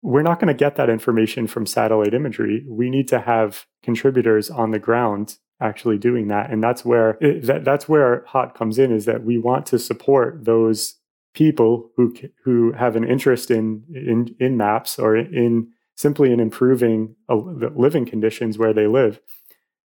We're 0.00 0.22
not 0.22 0.38
going 0.38 0.48
to 0.48 0.54
get 0.54 0.76
that 0.76 0.90
information 0.90 1.48
from 1.48 1.66
satellite 1.66 2.14
imagery. 2.14 2.64
We 2.68 2.88
need 2.88 3.08
to 3.08 3.20
have 3.20 3.66
contributors 3.82 4.48
on 4.48 4.70
the 4.70 4.78
ground 4.78 5.38
actually 5.60 5.98
doing 5.98 6.28
that. 6.28 6.50
And 6.50 6.62
that's 6.62 6.84
where 6.84 7.18
it, 7.20 7.44
that, 7.46 7.64
that's 7.64 7.88
where 7.88 8.24
HOT 8.28 8.54
comes 8.54 8.78
in 8.78 8.92
is 8.92 9.06
that 9.06 9.24
we 9.24 9.38
want 9.38 9.66
to 9.66 9.78
support 9.78 10.44
those 10.44 10.98
people 11.34 11.90
who 11.96 12.14
who 12.44 12.72
have 12.72 12.96
an 12.96 13.04
interest 13.04 13.50
in 13.50 13.84
in, 13.92 14.34
in 14.38 14.56
maps 14.56 14.98
or 14.98 15.16
in 15.16 15.68
simply 15.96 16.32
in 16.32 16.40
improving 16.40 17.16
uh, 17.28 17.36
the 17.36 17.72
living 17.76 18.06
conditions 18.06 18.56
where 18.56 18.72
they 18.72 18.86
live 18.86 19.20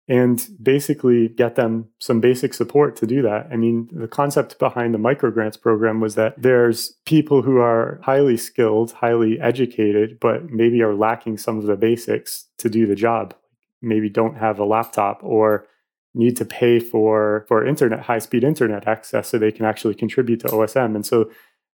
and 0.07 0.49
basically 0.61 1.29
get 1.29 1.55
them 1.55 1.87
some 1.99 2.19
basic 2.19 2.53
support 2.53 2.95
to 2.97 3.05
do 3.05 3.21
that. 3.21 3.47
I 3.51 3.55
mean, 3.55 3.87
the 3.91 4.07
concept 4.07 4.59
behind 4.59 4.93
the 4.93 4.99
microgrants 4.99 5.59
program 5.61 5.99
was 6.01 6.15
that 6.15 6.41
there's 6.41 6.93
people 7.05 7.43
who 7.43 7.57
are 7.57 7.99
highly 8.03 8.37
skilled, 8.37 8.91
highly 8.93 9.39
educated, 9.39 10.19
but 10.19 10.49
maybe 10.49 10.81
are 10.81 10.95
lacking 10.95 11.37
some 11.37 11.57
of 11.57 11.65
the 11.65 11.75
basics 11.75 12.47
to 12.57 12.69
do 12.69 12.87
the 12.87 12.95
job. 12.95 13.35
Maybe 13.81 14.09
don't 14.09 14.37
have 14.37 14.59
a 14.59 14.65
laptop 14.65 15.19
or 15.23 15.67
need 16.13 16.35
to 16.37 16.45
pay 16.45 16.79
for 16.79 17.45
for 17.47 17.65
internet 17.65 18.01
high 18.01 18.19
speed 18.19 18.43
internet 18.43 18.87
access 18.87 19.29
so 19.29 19.37
they 19.37 19.51
can 19.51 19.65
actually 19.65 19.95
contribute 19.95 20.41
to 20.41 20.47
OSM. 20.47 20.95
And 20.95 21.05
so 21.05 21.31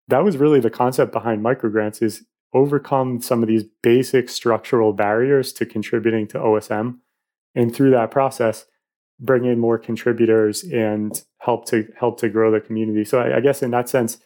that 0.09 0.25
was 0.25 0.37
really 0.37 0.61
the 0.61 0.71
concept 0.71 1.13
behind 1.13 1.45
microgrants 1.45 2.03
is 2.03 2.25
overcome 2.53 3.21
some 3.21 3.43
of 3.43 3.49
these 3.49 3.65
basic 3.83 4.29
structural 4.29 4.93
barriers 4.93 5.53
to 5.53 5.67
contributing 5.67 6.27
to 6.29 6.39
OSM 6.39 6.99
and 7.55 7.75
through 7.75 7.91
that 7.91 8.11
process 8.11 8.67
bring 9.21 9.45
in 9.45 9.59
more 9.59 9.79
contributors 9.79 10.65
and 10.65 11.25
help 11.39 11.67
to 11.67 11.89
help 11.99 12.19
to 12.21 12.29
grow 12.29 12.51
the 12.51 12.61
community. 12.61 13.05
So 13.05 13.21
i, 13.21 13.37
I 13.37 13.41
guess 13.41 13.63
in 13.63 13.71
that 13.71 13.89
sense 13.89 14.19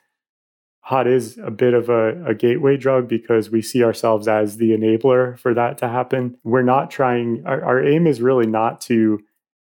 hot 0.80 1.06
is 1.06 1.38
a 1.44 1.50
bit 1.50 1.74
of 1.74 1.90
a, 1.90 2.24
a, 2.24 2.34
gateway 2.34 2.74
drug 2.74 3.06
because 3.06 3.50
we 3.50 3.60
see 3.60 3.84
ourselves 3.84 4.26
as 4.26 4.56
the 4.56 4.70
enabler 4.70 5.38
for 5.38 5.52
that 5.52 5.76
to 5.76 5.86
happen. 5.86 6.38
We're 6.44 6.62
not 6.62 6.90
trying 6.90 7.42
our, 7.44 7.62
our 7.62 7.86
aim 7.86 8.06
is 8.06 8.22
really 8.22 8.46
not 8.46 8.80
to 8.82 9.20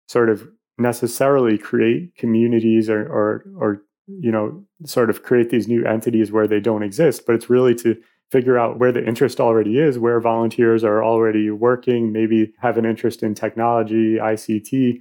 sort 0.08 0.30
of 0.30 0.48
necessarily 0.78 1.58
create 1.58 2.16
communities 2.16 2.90
or 2.90 3.02
or 3.02 3.46
or 3.58 3.82
you 4.08 4.32
know 4.32 4.64
sort 4.86 5.10
of 5.10 5.24
create 5.24 5.50
these 5.50 5.68
new 5.68 5.86
entities 5.86 6.32
where 6.32 6.48
they 6.48 6.60
don't 6.60 6.84
exist 6.84 7.26
but 7.26 7.36
it's 7.36 7.50
really 7.50 7.76
to 7.76 7.98
figure 8.32 8.58
out 8.58 8.80
where 8.80 8.92
the 8.92 9.06
interest 9.06 9.40
already 9.40 9.80
is, 9.80 9.98
where 9.98 10.20
volunteers 10.20 10.84
are 10.84 11.04
already 11.04 11.50
working, 11.50 12.12
maybe 12.12 12.54
have 12.60 12.78
an 12.78 12.86
interest 12.86 13.24
in 13.24 13.34
technology, 13.34 14.16
ICT, 14.16 15.00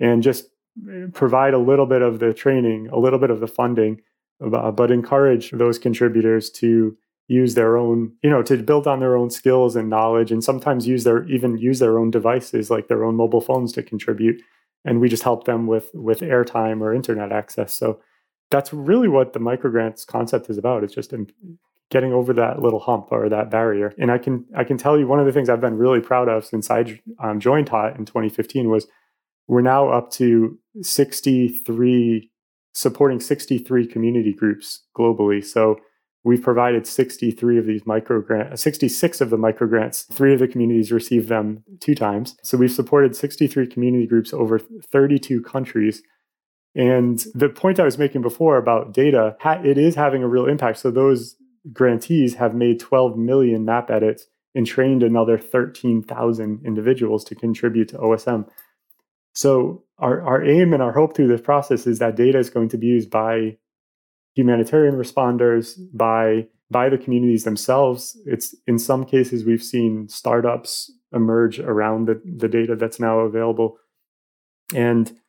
and 0.00 0.22
just 0.22 0.46
eh, 0.90 1.06
provide 1.12 1.54
a 1.54 1.58
little 1.58 1.86
bit 1.86 2.02
of 2.02 2.18
the 2.18 2.34
training, 2.34 2.88
a 2.88 2.98
little 2.98 3.18
bit 3.18 3.30
of 3.30 3.40
the 3.40 3.46
funding, 3.46 4.00
uh, 4.42 4.70
but 4.70 4.90
encourage 4.90 5.50
those 5.52 5.78
contributors 5.78 6.50
to 6.50 6.96
use 7.28 7.54
their 7.54 7.76
own, 7.76 8.12
you 8.22 8.30
know, 8.30 8.42
to 8.42 8.56
build 8.56 8.88
on 8.88 8.98
their 8.98 9.16
own 9.16 9.30
skills 9.30 9.76
and 9.76 9.88
knowledge, 9.88 10.32
and 10.32 10.42
sometimes 10.42 10.88
use 10.88 11.04
their 11.04 11.24
even 11.28 11.56
use 11.58 11.78
their 11.78 11.98
own 11.98 12.10
devices 12.10 12.70
like 12.70 12.88
their 12.88 13.04
own 13.04 13.14
mobile 13.14 13.40
phones 13.40 13.72
to 13.72 13.82
contribute. 13.82 14.42
And 14.84 15.00
we 15.00 15.08
just 15.08 15.22
help 15.22 15.44
them 15.44 15.68
with 15.68 15.90
with 15.94 16.20
airtime 16.20 16.80
or 16.80 16.92
internet 16.92 17.30
access. 17.30 17.76
So 17.76 18.00
that's 18.50 18.72
really 18.72 19.06
what 19.06 19.32
the 19.32 19.38
microgrants 19.38 20.04
concept 20.04 20.50
is 20.50 20.58
about. 20.58 20.82
It's 20.82 20.94
just 20.94 21.12
getting 21.90 22.12
over 22.12 22.32
that 22.32 22.62
little 22.62 22.78
hump 22.78 23.08
or 23.10 23.28
that 23.28 23.50
barrier. 23.50 23.92
And 23.98 24.10
I 24.10 24.18
can 24.18 24.46
I 24.56 24.64
can 24.64 24.78
tell 24.78 24.98
you 24.98 25.06
one 25.06 25.20
of 25.20 25.26
the 25.26 25.32
things 25.32 25.48
I've 25.48 25.60
been 25.60 25.76
really 25.76 26.00
proud 26.00 26.28
of 26.28 26.44
since 26.44 26.70
I 26.70 27.00
um, 27.18 27.40
joined 27.40 27.68
HOT 27.68 27.98
in 27.98 28.04
2015 28.04 28.70
was 28.70 28.86
we're 29.48 29.62
now 29.62 29.88
up 29.88 30.10
to 30.12 30.58
63 30.80 32.30
supporting 32.72 33.18
63 33.18 33.86
community 33.86 34.32
groups 34.32 34.84
globally. 34.96 35.44
So 35.44 35.76
we've 36.22 36.42
provided 36.42 36.86
63 36.86 37.58
of 37.58 37.66
these 37.66 37.84
micro 37.84 38.20
grants, 38.20 38.62
66 38.62 39.20
of 39.20 39.30
the 39.30 39.36
micro 39.36 39.66
grants. 39.66 40.02
Three 40.04 40.32
of 40.32 40.38
the 40.38 40.46
communities 40.46 40.92
received 40.92 41.28
them 41.28 41.64
two 41.80 41.96
times. 41.96 42.36
So 42.44 42.56
we've 42.56 42.70
supported 42.70 43.16
63 43.16 43.66
community 43.66 44.06
groups 44.06 44.32
over 44.32 44.58
32 44.58 45.42
countries. 45.42 46.02
And 46.76 47.24
the 47.34 47.48
point 47.48 47.80
I 47.80 47.84
was 47.84 47.98
making 47.98 48.22
before 48.22 48.56
about 48.56 48.92
data, 48.92 49.36
it 49.64 49.76
is 49.76 49.96
having 49.96 50.22
a 50.22 50.28
real 50.28 50.46
impact. 50.46 50.78
So 50.78 50.92
those 50.92 51.34
grantees 51.72 52.34
have 52.34 52.54
made 52.54 52.80
12 52.80 53.16
million 53.16 53.64
map 53.64 53.90
edits 53.90 54.26
and 54.54 54.66
trained 54.66 55.02
another 55.02 55.38
13,000 55.38 56.60
individuals 56.64 57.24
to 57.24 57.34
contribute 57.34 57.88
to 57.88 57.98
OSM. 57.98 58.48
So 59.32 59.84
our, 59.98 60.20
our 60.22 60.44
aim 60.44 60.72
and 60.72 60.82
our 60.82 60.92
hope 60.92 61.14
through 61.14 61.28
this 61.28 61.40
process 61.40 61.86
is 61.86 61.98
that 62.00 62.16
data 62.16 62.38
is 62.38 62.50
going 62.50 62.68
to 62.70 62.78
be 62.78 62.88
used 62.88 63.10
by 63.10 63.58
humanitarian 64.34 64.96
responders, 64.96 65.78
by 65.92 66.48
by 66.70 66.88
the 66.88 66.98
communities 66.98 67.44
themselves. 67.44 68.16
It's 68.26 68.54
in 68.66 68.78
some 68.78 69.04
cases 69.04 69.44
we've 69.44 69.62
seen 69.62 70.08
startups 70.08 70.90
emerge 71.12 71.58
around 71.58 72.06
the, 72.06 72.22
the 72.24 72.48
data 72.48 72.76
that's 72.76 73.00
now 73.00 73.20
available. 73.20 73.76
And 74.72 75.19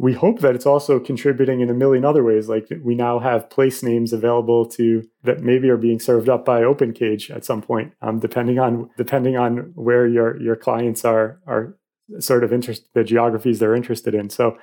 we 0.00 0.12
hope 0.12 0.38
that 0.40 0.54
it's 0.54 0.64
also 0.64 1.00
contributing 1.00 1.60
in 1.60 1.68
a 1.68 1.74
million 1.74 2.04
other 2.04 2.22
ways. 2.22 2.48
Like 2.48 2.68
we 2.82 2.94
now 2.94 3.18
have 3.18 3.50
place 3.50 3.82
names 3.82 4.12
available 4.12 4.64
to 4.66 5.04
that 5.24 5.42
maybe 5.42 5.68
are 5.68 5.76
being 5.76 5.98
served 5.98 6.28
up 6.28 6.44
by 6.44 6.62
OpenCage 6.62 7.34
at 7.34 7.44
some 7.44 7.60
point, 7.60 7.92
um, 8.00 8.20
depending 8.20 8.60
on 8.60 8.88
depending 8.96 9.36
on 9.36 9.72
where 9.74 10.06
your 10.06 10.40
your 10.40 10.54
clients 10.54 11.04
are 11.04 11.40
are 11.48 11.76
sort 12.20 12.44
of 12.44 12.52
interest 12.52 12.88
the 12.94 13.02
geographies 13.02 13.58
they're 13.58 13.74
interested 13.74 14.14
in. 14.14 14.30
So 14.30 14.56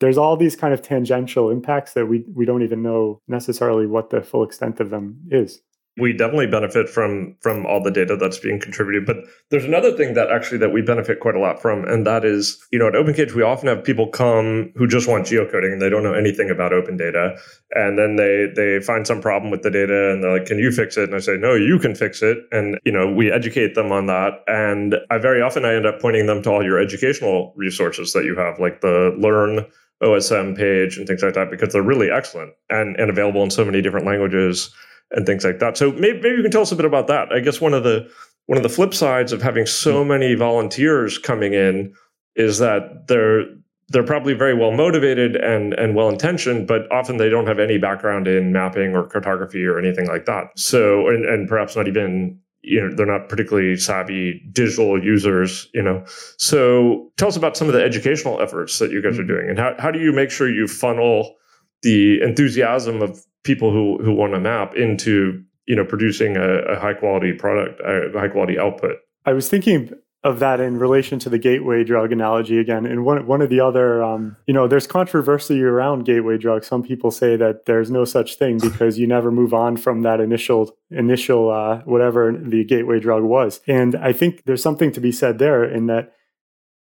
there's 0.00 0.16
all 0.16 0.38
these 0.38 0.56
kind 0.56 0.72
of 0.72 0.80
tangential 0.80 1.50
impacts 1.50 1.92
that 1.92 2.06
we 2.06 2.24
we 2.34 2.46
don't 2.46 2.62
even 2.62 2.82
know 2.82 3.20
necessarily 3.28 3.86
what 3.86 4.08
the 4.08 4.22
full 4.22 4.42
extent 4.42 4.80
of 4.80 4.88
them 4.88 5.20
is 5.30 5.60
we 5.98 6.12
definitely 6.12 6.46
benefit 6.46 6.88
from 6.88 7.34
from 7.40 7.66
all 7.66 7.82
the 7.82 7.90
data 7.90 8.16
that's 8.16 8.38
being 8.38 8.60
contributed 8.60 9.04
but 9.06 9.16
there's 9.50 9.64
another 9.64 9.92
thing 9.96 10.14
that 10.14 10.30
actually 10.30 10.58
that 10.58 10.72
we 10.72 10.80
benefit 10.80 11.20
quite 11.20 11.34
a 11.34 11.40
lot 11.40 11.60
from 11.60 11.84
and 11.84 12.06
that 12.06 12.24
is 12.24 12.58
you 12.70 12.78
know 12.78 12.86
at 12.86 12.94
opencage 12.94 13.32
we 13.34 13.42
often 13.42 13.68
have 13.68 13.82
people 13.82 14.06
come 14.06 14.72
who 14.76 14.86
just 14.86 15.08
want 15.08 15.26
geocoding 15.26 15.72
and 15.72 15.82
they 15.82 15.88
don't 15.88 16.02
know 16.02 16.14
anything 16.14 16.50
about 16.50 16.72
open 16.72 16.96
data 16.96 17.36
and 17.72 17.98
then 17.98 18.16
they 18.16 18.46
they 18.54 18.80
find 18.80 19.06
some 19.06 19.20
problem 19.20 19.50
with 19.50 19.62
the 19.62 19.70
data 19.70 20.12
and 20.12 20.22
they're 20.22 20.38
like 20.38 20.46
can 20.46 20.58
you 20.58 20.70
fix 20.70 20.96
it? 20.96 21.04
And 21.04 21.14
i 21.14 21.18
say 21.18 21.36
no 21.36 21.54
you 21.54 21.78
can 21.78 21.94
fix 21.94 22.22
it 22.22 22.38
and 22.52 22.78
you 22.84 22.92
know 22.92 23.12
we 23.12 23.30
educate 23.30 23.74
them 23.74 23.92
on 23.92 24.06
that 24.06 24.42
and 24.46 24.96
i 25.10 25.18
very 25.18 25.42
often 25.42 25.64
i 25.64 25.74
end 25.74 25.86
up 25.86 26.00
pointing 26.00 26.26
them 26.26 26.42
to 26.42 26.50
all 26.50 26.62
your 26.62 26.78
educational 26.78 27.52
resources 27.56 28.12
that 28.12 28.24
you 28.24 28.36
have 28.36 28.58
like 28.58 28.80
the 28.80 29.14
learn 29.18 29.66
osm 30.02 30.56
page 30.56 30.96
and 30.96 31.08
things 31.08 31.22
like 31.22 31.34
that 31.34 31.50
because 31.50 31.72
they're 31.72 31.82
really 31.82 32.10
excellent 32.10 32.52
and 32.70 32.96
and 32.96 33.10
available 33.10 33.42
in 33.42 33.50
so 33.50 33.64
many 33.64 33.82
different 33.82 34.06
languages 34.06 34.72
and 35.10 35.26
things 35.26 35.44
like 35.44 35.58
that. 35.58 35.76
So 35.76 35.92
maybe, 35.92 36.20
maybe 36.20 36.36
you 36.36 36.42
can 36.42 36.50
tell 36.50 36.62
us 36.62 36.72
a 36.72 36.76
bit 36.76 36.84
about 36.84 37.06
that. 37.08 37.32
I 37.32 37.40
guess 37.40 37.60
one 37.60 37.74
of 37.74 37.84
the 37.84 38.10
one 38.46 38.56
of 38.56 38.62
the 38.62 38.68
flip 38.68 38.94
sides 38.94 39.32
of 39.32 39.42
having 39.42 39.66
so 39.66 40.02
hmm. 40.02 40.08
many 40.08 40.34
volunteers 40.34 41.18
coming 41.18 41.52
in 41.52 41.94
is 42.34 42.58
that 42.58 43.06
they're 43.08 43.44
they're 43.90 44.04
probably 44.04 44.34
very 44.34 44.54
well 44.54 44.72
motivated 44.72 45.36
and 45.36 45.74
and 45.74 45.94
well 45.94 46.08
intentioned, 46.08 46.66
but 46.66 46.90
often 46.92 47.16
they 47.16 47.28
don't 47.28 47.46
have 47.46 47.58
any 47.58 47.78
background 47.78 48.26
in 48.26 48.52
mapping 48.52 48.94
or 48.94 49.06
cartography 49.06 49.64
or 49.64 49.78
anything 49.78 50.06
like 50.06 50.26
that. 50.26 50.46
So 50.56 51.08
and, 51.08 51.24
and 51.24 51.48
perhaps 51.48 51.76
not 51.76 51.88
even 51.88 52.38
you 52.62 52.80
know 52.80 52.94
they're 52.94 53.06
not 53.06 53.28
particularly 53.28 53.76
savvy 53.76 54.42
digital 54.52 55.02
users 55.02 55.68
you 55.74 55.80
know 55.80 56.04
so 56.38 57.08
tell 57.16 57.28
us 57.28 57.36
about 57.36 57.56
some 57.56 57.68
of 57.68 57.72
the 57.72 57.80
educational 57.82 58.42
efforts 58.42 58.80
that 58.80 58.90
you 58.90 59.00
guys 59.00 59.16
are 59.16 59.22
hmm. 59.22 59.28
doing 59.28 59.48
and 59.48 59.58
how, 59.60 59.74
how 59.78 59.92
do 59.92 60.00
you 60.00 60.12
make 60.12 60.28
sure 60.28 60.50
you 60.50 60.66
funnel 60.66 61.36
the 61.82 62.20
enthusiasm 62.20 63.00
of 63.00 63.24
people 63.48 63.72
who 63.72 63.98
who 64.04 64.14
want 64.14 64.34
to 64.34 64.40
map 64.40 64.76
into 64.76 65.42
you 65.66 65.74
know 65.74 65.84
producing 65.84 66.36
a, 66.36 66.58
a 66.74 66.78
high 66.78 66.94
quality 66.94 67.32
product, 67.32 67.80
a 67.80 68.16
high 68.16 68.28
quality 68.28 68.58
output. 68.58 68.96
I 69.24 69.32
was 69.32 69.48
thinking 69.48 69.92
of 70.24 70.40
that 70.40 70.60
in 70.60 70.78
relation 70.78 71.18
to 71.20 71.30
the 71.30 71.38
gateway 71.38 71.84
drug 71.84 72.12
analogy 72.12 72.58
again. 72.58 72.84
And 72.84 73.04
one 73.04 73.26
one 73.26 73.40
of 73.40 73.50
the 73.50 73.60
other, 73.60 74.02
um, 74.02 74.36
you 74.46 74.54
know, 74.54 74.68
there's 74.68 74.86
controversy 74.86 75.62
around 75.62 76.04
gateway 76.04 76.36
drugs. 76.36 76.66
Some 76.66 76.82
people 76.82 77.10
say 77.10 77.36
that 77.36 77.66
there's 77.66 77.90
no 77.90 78.04
such 78.04 78.36
thing 78.36 78.58
because 78.62 78.98
you 78.98 79.06
never 79.06 79.30
move 79.30 79.54
on 79.54 79.76
from 79.76 80.02
that 80.02 80.20
initial 80.20 80.76
initial 80.90 81.50
uh, 81.50 81.78
whatever 81.84 82.32
the 82.32 82.64
gateway 82.64 83.00
drug 83.00 83.22
was. 83.22 83.60
And 83.66 83.96
I 83.96 84.12
think 84.12 84.44
there's 84.44 84.62
something 84.62 84.92
to 84.92 85.00
be 85.00 85.12
said 85.12 85.38
there 85.38 85.64
in 85.64 85.86
that 85.86 86.12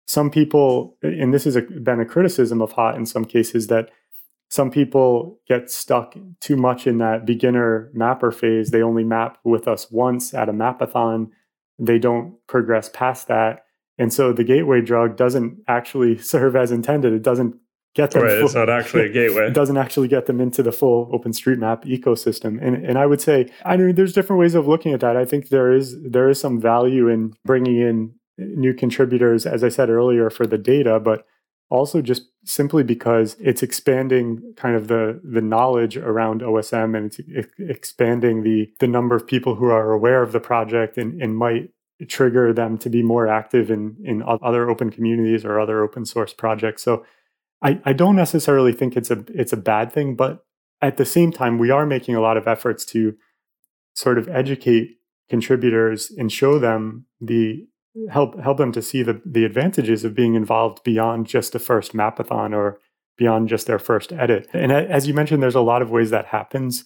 some 0.07 0.31
people, 0.31 0.97
and 1.03 1.35
this 1.35 1.45
has 1.45 1.57
been 1.57 2.01
a 2.01 2.07
criticism 2.07 2.63
of 2.63 2.73
HOT 2.73 2.97
in 2.97 3.07
some 3.07 3.25
cases, 3.25 3.67
that 3.67 3.91
some 4.49 4.71
people 4.71 5.41
get 5.49 5.71
stuck 5.71 6.15
too 6.41 6.57
much 6.57 6.87
in 6.87 6.99
that 6.99 7.27
beginner 7.27 7.91
mapper 7.95 8.31
phase. 8.31 8.71
They 8.71 8.83
only 8.83 9.05
map 9.05 9.39
with 9.45 9.67
us 9.67 9.91
once 9.91 10.35
at 10.35 10.49
a 10.49 10.53
mapathon. 10.53 11.31
They 11.79 11.99
don't 11.99 12.37
progress 12.47 12.89
past 12.93 13.29
that. 13.29 13.65
And 13.99 14.13
so 14.13 14.33
the 14.33 14.45
gateway 14.45 14.83
drug 14.83 15.17
doesn't 15.17 15.59
actually 15.67 16.19
serve 16.33 16.55
as 16.55 16.71
intended. 16.71 17.13
It 17.13 17.23
doesn't 17.23 17.57
get 17.95 18.13
them. 18.13 18.23
Right, 18.23 18.37
full, 18.39 18.45
it's 18.45 18.55
not 18.55 18.71
actually 18.71 19.07
a 19.07 19.09
gateway. 19.09 19.49
it 19.49 19.55
doesn't 19.55 19.77
actually 19.77 20.09
get 20.09 20.27
them 20.27 20.41
into 20.41 20.63
the 20.63 20.73
full 20.73 21.07
OpenStreetMap 21.09 21.85
ecosystem. 21.85 22.59
And 22.63 22.85
and 22.85 22.99
I 22.99 23.07
would 23.07 23.21
say, 23.21 23.51
I 23.65 23.77
mean, 23.77 23.95
there's 23.97 24.13
different 24.13 24.39
ways 24.39 24.55
of 24.55 24.69
looking 24.69 24.93
at 24.93 25.01
that. 25.01 25.17
I 25.17 25.25
think 25.25 25.49
there 25.49 25.73
is 25.73 25.97
there 26.03 26.29
is 26.29 26.41
some 26.41 26.61
value 26.61 27.09
in 27.09 27.35
bringing 27.45 27.79
in 27.79 28.15
new 28.39 28.75
contributors, 28.75 29.47
as 29.47 29.65
I 29.65 29.71
said 29.71 29.91
earlier, 29.91 30.31
for 30.31 30.47
the 30.47 30.59
data, 30.59 31.01
but 31.01 31.27
also 31.69 32.01
just 32.01 32.29
simply 32.45 32.83
because 32.83 33.37
it's 33.41 33.63
expanding 33.63 34.55
kind 34.57 34.77
of 34.77 34.89
the 34.89 35.21
the 35.25 35.41
knowledge 35.41 35.97
around 35.97 36.41
OSM 36.41 36.97
and 36.97 37.15
it's 37.29 37.49
expanding 37.59 38.43
the 38.43 38.71
the 38.79 38.87
number 38.87 39.17
of 39.17 39.27
people 39.27 39.57
who 39.57 39.67
are 39.67 39.93
aware 39.93 40.23
of 40.23 40.33
the 40.33 40.41
project 40.41 40.97
and, 40.97 41.21
and 41.21 41.37
might 41.37 41.71
trigger 42.09 42.53
them 42.53 42.77
to 42.79 42.91
be 42.91 43.03
more 43.03 43.27
active 43.27 43.71
in 43.71 43.97
in 44.05 44.23
other 44.23 44.71
open 44.71 44.91
communities 44.91 45.45
or 45.45 45.59
other 45.59 45.83
open 45.83 46.05
source 46.05 46.33
projects. 46.33 46.83
So 46.83 47.05
I, 47.63 47.81
I 47.85 47.93
don't 47.93 48.17
necessarily 48.17 48.73
think 48.73 48.97
it's 48.97 49.11
a 49.11 49.25
it's 49.35 49.53
a 49.53 49.57
bad 49.57 49.93
thing, 49.93 50.15
but 50.15 50.45
at 50.83 50.99
the 50.99 51.07
same 51.07 51.33
time, 51.33 51.59
we 51.59 51.71
are 51.71 51.87
making 51.87 52.15
a 52.15 52.21
lot 52.21 52.37
of 52.37 52.47
efforts 52.47 52.85
to 52.87 53.17
sort 53.95 54.19
of 54.19 54.29
educate 54.29 54.99
contributors 55.29 56.11
and 56.17 56.31
show 56.31 56.59
them 56.59 57.07
the 57.21 57.67
help 58.11 58.39
help 58.41 58.59
them 58.59 58.73
to 58.73 58.83
see 58.83 59.03
the 59.03 59.21
the 59.25 59.45
advantages 59.45 60.05
of 60.05 60.15
being 60.15 60.35
involved 60.35 60.83
beyond 60.85 61.27
just 61.27 61.53
the 61.53 61.59
first 61.59 61.93
mapathon 61.93 62.55
or 62.55 62.79
beyond 63.17 63.49
just 63.49 63.67
their 63.67 63.79
first 63.79 64.13
edit. 64.13 64.49
And 64.53 64.71
as 64.71 65.07
you 65.07 65.15
mentioned, 65.15 65.43
there's 65.43 65.55
a 65.55 65.61
lot 65.61 65.83
of 65.83 65.91
ways 65.91 66.11
that 66.11 66.27
happens. 66.27 66.85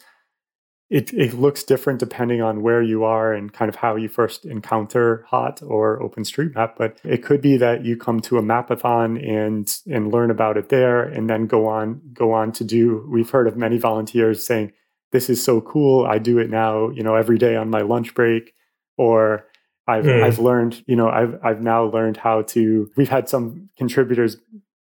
It 0.88 1.12
it 1.14 1.34
looks 1.34 1.62
different 1.62 2.00
depending 2.00 2.40
on 2.40 2.62
where 2.62 2.82
you 2.82 3.04
are 3.04 3.32
and 3.32 3.52
kind 3.52 3.68
of 3.68 3.76
how 3.76 3.96
you 3.96 4.08
first 4.08 4.44
encounter 4.44 5.24
HOT 5.28 5.62
or 5.62 6.00
OpenStreetMap. 6.00 6.72
But 6.76 6.98
it 7.04 7.22
could 7.22 7.40
be 7.40 7.56
that 7.58 7.84
you 7.84 7.96
come 7.96 8.20
to 8.22 8.38
a 8.38 8.42
mapathon 8.42 9.16
and 9.28 9.72
and 9.88 10.12
learn 10.12 10.30
about 10.30 10.56
it 10.56 10.68
there, 10.68 11.02
and 11.02 11.28
then 11.28 11.46
go 11.46 11.66
on 11.66 12.00
go 12.12 12.32
on 12.32 12.52
to 12.52 12.64
do. 12.64 13.06
We've 13.10 13.30
heard 13.30 13.46
of 13.46 13.56
many 13.56 13.78
volunteers 13.78 14.44
saying, 14.44 14.72
"This 15.12 15.30
is 15.30 15.42
so 15.42 15.60
cool! 15.60 16.06
I 16.06 16.18
do 16.18 16.38
it 16.38 16.50
now, 16.50 16.90
you 16.90 17.02
know, 17.02 17.14
every 17.14 17.38
day 17.38 17.56
on 17.56 17.70
my 17.70 17.82
lunch 17.82 18.14
break." 18.14 18.52
Or 18.96 19.46
I've 19.90 20.04
mm. 20.04 20.22
I've 20.22 20.38
learned, 20.38 20.82
you 20.86 20.96
know, 20.96 21.08
I've 21.08 21.38
I've 21.42 21.60
now 21.60 21.84
learned 21.84 22.16
how 22.16 22.42
to. 22.42 22.90
We've 22.96 23.08
had 23.08 23.28
some 23.28 23.68
contributors 23.76 24.36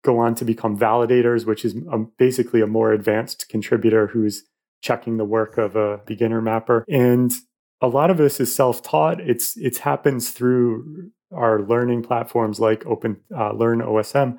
go 0.04 0.20
on 0.20 0.36
to 0.36 0.46
become 0.46 0.78
validators, 0.78 1.46
which 1.46 1.66
is 1.66 1.76
a, 1.92 2.00
basically 2.18 2.62
a 2.62 2.68
more 2.68 2.92
advanced 2.92 3.50
contributor 3.50 4.08
who's 4.08 4.44
checking 4.82 5.18
the 5.18 5.26
work 5.26 5.58
of 5.58 5.76
a 5.76 6.00
beginner 6.06 6.42
mapper. 6.42 6.86
And 6.88 7.32
a 7.82 7.88
lot 7.88 8.10
of 8.10 8.18
this 8.18 8.40
is 8.40 8.56
self-taught. 8.56 9.20
It's 9.20 9.58
it 9.58 9.78
happens 9.78 10.32
through 10.32 11.12
our 11.32 11.62
learning 11.62 12.04
platforms 12.04 12.60
like 12.60 12.86
Open 12.86 13.18
uh, 13.36 13.54
Learn 13.54 13.80
OSM, 13.80 14.38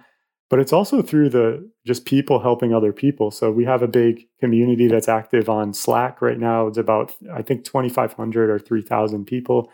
but 0.48 0.58
it's 0.58 0.72
also 0.72 1.02
through 1.02 1.30
the 1.30 1.68
just 1.86 2.06
people 2.06 2.40
helping 2.40 2.72
other 2.72 2.92
people. 2.92 3.30
So 3.30 3.50
we 3.50 3.64
have 3.64 3.82
a 3.82 3.88
big 3.88 4.22
community 4.40 4.88
that's 4.88 5.08
active 5.08 5.48
on 5.48 5.74
Slack 5.74 6.22
right 6.22 6.38
now. 6.38 6.66
It's 6.66 6.78
about 6.78 7.14
I 7.32 7.42
think 7.42 7.64
2,500 7.64 8.50
or 8.50 8.58
3,000 8.58 9.24
people 9.26 9.70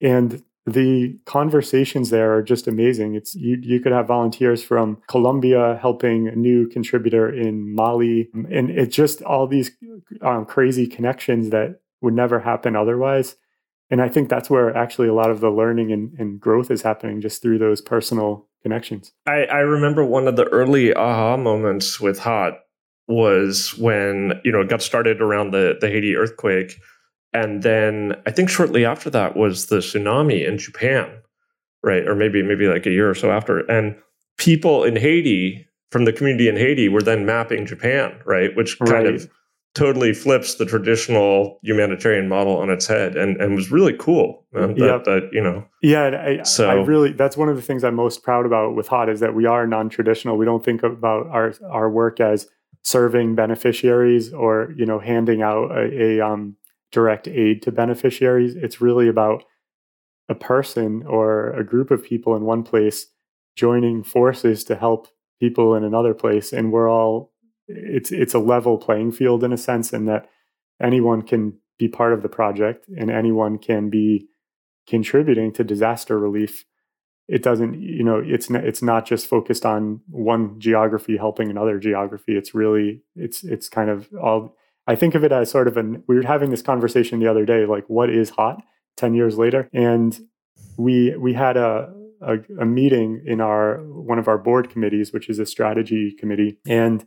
and 0.00 0.42
the 0.66 1.18
conversations 1.24 2.10
there 2.10 2.34
are 2.34 2.42
just 2.42 2.68
amazing. 2.68 3.14
It's 3.14 3.34
you, 3.34 3.58
you 3.62 3.80
could 3.80 3.92
have 3.92 4.06
volunteers 4.06 4.62
from 4.62 5.02
Colombia 5.08 5.78
helping 5.80 6.28
a 6.28 6.36
new 6.36 6.68
contributor 6.68 7.32
in 7.32 7.74
Mali, 7.74 8.28
and 8.34 8.70
it's 8.70 8.94
just 8.94 9.22
all 9.22 9.46
these 9.46 9.70
um, 10.22 10.44
crazy 10.44 10.86
connections 10.86 11.50
that 11.50 11.80
would 12.00 12.14
never 12.14 12.40
happen 12.40 12.76
otherwise. 12.76 13.36
And 13.90 14.00
I 14.00 14.08
think 14.08 14.28
that's 14.28 14.48
where 14.48 14.74
actually 14.76 15.08
a 15.08 15.14
lot 15.14 15.30
of 15.30 15.40
the 15.40 15.50
learning 15.50 15.90
and, 15.92 16.12
and 16.18 16.40
growth 16.40 16.70
is 16.70 16.82
happening 16.82 17.20
just 17.20 17.42
through 17.42 17.58
those 17.58 17.80
personal 17.80 18.46
connections. 18.62 19.12
I, 19.26 19.44
I 19.44 19.58
remember 19.58 20.04
one 20.04 20.28
of 20.28 20.36
the 20.36 20.44
early 20.46 20.94
aha 20.94 21.36
moments 21.36 22.00
with 22.00 22.20
Hot 22.20 22.60
was 23.08 23.76
when 23.76 24.40
you 24.44 24.52
know 24.52 24.60
it 24.60 24.68
got 24.68 24.82
started 24.82 25.20
around 25.20 25.50
the 25.50 25.76
the 25.80 25.88
Haiti 25.88 26.16
earthquake, 26.16 26.80
and 27.32 27.62
then 27.62 28.14
I 28.26 28.30
think 28.30 28.48
shortly 28.48 28.84
after 28.84 29.10
that 29.10 29.36
was 29.36 29.66
the 29.66 29.76
tsunami 29.78 30.46
in 30.46 30.58
Japan, 30.58 31.10
right? 31.82 32.06
Or 32.06 32.14
maybe 32.14 32.42
maybe 32.42 32.66
like 32.66 32.86
a 32.86 32.90
year 32.90 33.10
or 33.10 33.14
so 33.14 33.30
after, 33.30 33.60
and 33.70 33.96
people 34.38 34.84
in 34.84 34.96
Haiti 34.96 35.66
from 35.90 36.04
the 36.04 36.12
community 36.12 36.48
in 36.48 36.56
Haiti 36.56 36.88
were 36.88 37.02
then 37.02 37.26
mapping 37.26 37.66
Japan, 37.66 38.18
right? 38.24 38.54
Which 38.56 38.78
kind 38.78 38.92
right. 38.92 39.06
of 39.14 39.28
totally 39.74 40.12
flips 40.12 40.56
the 40.56 40.64
traditional 40.64 41.58
humanitarian 41.62 42.28
model 42.28 42.56
on 42.56 42.70
its 42.70 42.86
head 42.86 43.16
and, 43.16 43.40
and 43.40 43.54
was 43.54 43.70
really 43.70 43.94
cool. 43.98 44.44
Man, 44.52 44.74
that, 44.74 44.84
yep. 44.84 45.04
that, 45.04 45.28
you 45.32 45.40
know. 45.40 45.64
Yeah. 45.80 46.38
I, 46.40 46.42
so 46.42 46.68
I 46.68 46.74
really, 46.74 47.12
that's 47.12 47.36
one 47.36 47.48
of 47.48 47.56
the 47.56 47.62
things 47.62 47.84
I'm 47.84 47.94
most 47.94 48.22
proud 48.24 48.46
about 48.46 48.74
with 48.74 48.88
HOT 48.88 49.08
is 49.08 49.20
that 49.20 49.34
we 49.34 49.46
are 49.46 49.66
non-traditional. 49.66 50.36
We 50.36 50.44
don't 50.44 50.64
think 50.64 50.82
about 50.82 51.28
our, 51.28 51.54
our 51.70 51.88
work 51.88 52.18
as 52.18 52.48
serving 52.82 53.36
beneficiaries 53.36 54.32
or, 54.32 54.72
you 54.76 54.86
know, 54.86 54.98
handing 54.98 55.42
out 55.42 55.70
a, 55.70 56.18
a 56.18 56.20
um, 56.20 56.56
direct 56.92 57.28
aid 57.28 57.62
to 57.62 57.72
beneficiaries. 57.72 58.56
It's 58.56 58.80
really 58.80 59.08
about 59.08 59.44
a 60.28 60.34
person 60.34 61.04
or 61.06 61.50
a 61.50 61.64
group 61.64 61.90
of 61.90 62.04
people 62.04 62.36
in 62.36 62.44
one 62.44 62.62
place 62.62 63.06
joining 63.56 64.02
forces 64.02 64.64
to 64.64 64.76
help 64.76 65.08
people 65.40 65.74
in 65.74 65.84
another 65.84 66.14
place. 66.14 66.52
And 66.52 66.72
we're 66.72 66.90
all 66.90 67.32
it's 67.68 68.10
it's 68.10 68.34
a 68.34 68.38
level 68.38 68.78
playing 68.78 69.12
field 69.12 69.44
in 69.44 69.52
a 69.52 69.58
sense 69.58 69.92
in 69.92 70.06
that 70.06 70.28
anyone 70.82 71.22
can 71.22 71.54
be 71.78 71.88
part 71.88 72.12
of 72.12 72.22
the 72.22 72.28
project 72.28 72.86
and 72.96 73.10
anyone 73.10 73.58
can 73.58 73.88
be 73.90 74.26
contributing 74.86 75.52
to 75.52 75.62
disaster 75.62 76.18
relief 76.18 76.64
it 77.28 77.42
doesn't 77.44 77.80
you 77.80 78.02
know 78.02 78.20
it's 78.24 78.50
not, 78.50 78.64
it's 78.64 78.82
not 78.82 79.06
just 79.06 79.26
focused 79.26 79.64
on 79.64 80.00
one 80.08 80.58
geography 80.58 81.16
helping 81.16 81.48
another 81.48 81.78
geography 81.78 82.36
it's 82.36 82.54
really 82.54 83.02
it's 83.14 83.44
it's 83.44 83.68
kind 83.68 83.88
of 83.88 84.08
all 84.20 84.56
i 84.90 84.96
think 84.96 85.14
of 85.14 85.22
it 85.24 85.32
as 85.32 85.50
sort 85.50 85.68
of 85.68 85.76
an 85.76 86.02
we 86.08 86.16
were 86.16 86.26
having 86.34 86.50
this 86.50 86.62
conversation 86.62 87.20
the 87.20 87.30
other 87.32 87.44
day 87.44 87.64
like 87.64 87.86
what 87.88 88.10
is 88.10 88.30
hot 88.30 88.62
10 89.00 89.14
years 89.14 89.38
later? 89.38 89.68
And 89.72 90.18
we 90.76 91.16
we 91.16 91.32
had 91.32 91.56
a 91.56 91.92
a, 92.22 92.36
a 92.60 92.66
meeting 92.66 93.22
in 93.24 93.40
our 93.40 93.78
one 93.78 94.18
of 94.18 94.28
our 94.28 94.36
board 94.36 94.68
committees 94.68 95.10
which 95.10 95.30
is 95.30 95.38
a 95.38 95.46
strategy 95.46 96.12
committee. 96.12 96.58
And 96.66 97.06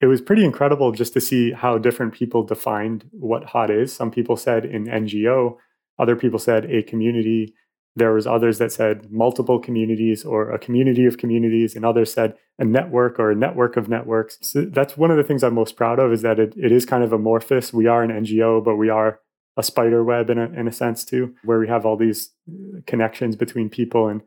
it 0.00 0.06
was 0.06 0.20
pretty 0.20 0.44
incredible 0.44 0.90
just 0.92 1.12
to 1.12 1.20
see 1.20 1.52
how 1.52 1.78
different 1.78 2.14
people 2.14 2.42
defined 2.42 3.04
what 3.12 3.44
hot 3.44 3.70
is. 3.70 3.92
Some 3.92 4.10
people 4.10 4.36
said 4.36 4.64
an 4.64 4.86
ngo 4.86 5.56
other 5.98 6.16
people 6.16 6.38
said 6.38 6.64
a 6.64 6.82
community 6.82 7.54
there 7.96 8.12
was 8.12 8.26
others 8.26 8.58
that 8.58 8.72
said 8.72 9.10
multiple 9.10 9.58
communities 9.58 10.24
or 10.24 10.50
a 10.50 10.58
community 10.58 11.06
of 11.06 11.18
communities 11.18 11.74
and 11.74 11.84
others 11.84 12.12
said 12.12 12.34
a 12.58 12.64
network 12.64 13.18
or 13.18 13.30
a 13.30 13.34
network 13.34 13.76
of 13.76 13.88
networks. 13.88 14.38
So 14.42 14.62
that's 14.62 14.96
one 14.96 15.10
of 15.10 15.16
the 15.16 15.24
things 15.24 15.42
i'm 15.42 15.54
most 15.54 15.76
proud 15.76 15.98
of 15.98 16.12
is 16.12 16.22
that 16.22 16.38
it, 16.38 16.54
it 16.56 16.70
is 16.70 16.86
kind 16.86 17.02
of 17.02 17.12
amorphous. 17.12 17.72
We 17.72 17.86
are 17.86 18.02
an 18.02 18.10
ngo 18.10 18.62
but 18.64 18.76
we 18.76 18.88
are 18.88 19.20
a 19.56 19.62
spider 19.62 20.04
web 20.04 20.30
in 20.30 20.38
a, 20.38 20.44
in 20.50 20.68
a 20.68 20.72
sense 20.72 21.04
too 21.04 21.34
where 21.44 21.58
we 21.58 21.68
have 21.68 21.84
all 21.84 21.96
these 21.96 22.30
uh, 22.48 22.80
connections 22.86 23.34
between 23.34 23.68
people. 23.68 24.08
And 24.08 24.22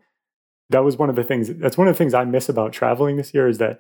that 0.70 0.84
was 0.84 0.98
one 0.98 1.10
of 1.10 1.16
the 1.16 1.24
things 1.24 1.50
that's 1.56 1.78
one 1.78 1.88
of 1.88 1.94
the 1.94 1.98
things 1.98 2.14
i 2.14 2.26
miss 2.26 2.50
about 2.50 2.74
traveling 2.74 3.16
this 3.16 3.34
year 3.34 3.48
is 3.48 3.60
that 3.60 3.80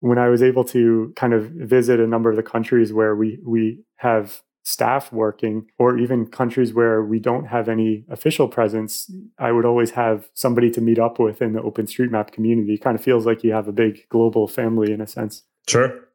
when 0.00 0.18
I 0.18 0.28
was 0.28 0.42
able 0.42 0.64
to 0.64 1.12
kind 1.14 1.32
of 1.32 1.50
visit 1.50 2.00
a 2.00 2.06
number 2.06 2.30
of 2.30 2.36
the 2.36 2.42
countries 2.42 2.92
where 2.92 3.14
we 3.14 3.38
we 3.44 3.84
have 3.96 4.42
staff 4.62 5.12
working 5.12 5.66
or 5.78 5.98
even 5.98 6.26
countries 6.26 6.74
where 6.74 7.02
we 7.02 7.18
don't 7.18 7.46
have 7.46 7.68
any 7.68 8.04
official 8.10 8.46
presence 8.48 9.10
i 9.38 9.50
would 9.50 9.64
always 9.64 9.92
have 9.92 10.28
somebody 10.34 10.70
to 10.70 10.80
meet 10.80 10.98
up 10.98 11.18
with 11.18 11.40
in 11.40 11.52
the 11.54 11.60
openstreetmap 11.60 12.30
community 12.30 12.74
it 12.74 12.82
kind 12.82 12.94
of 12.94 13.02
feels 13.02 13.24
like 13.26 13.42
you 13.42 13.52
have 13.52 13.68
a 13.68 13.72
big 13.72 14.08
global 14.08 14.46
family 14.46 14.92
in 14.92 15.00
a 15.00 15.06
sense. 15.06 15.42
Sure 15.68 16.09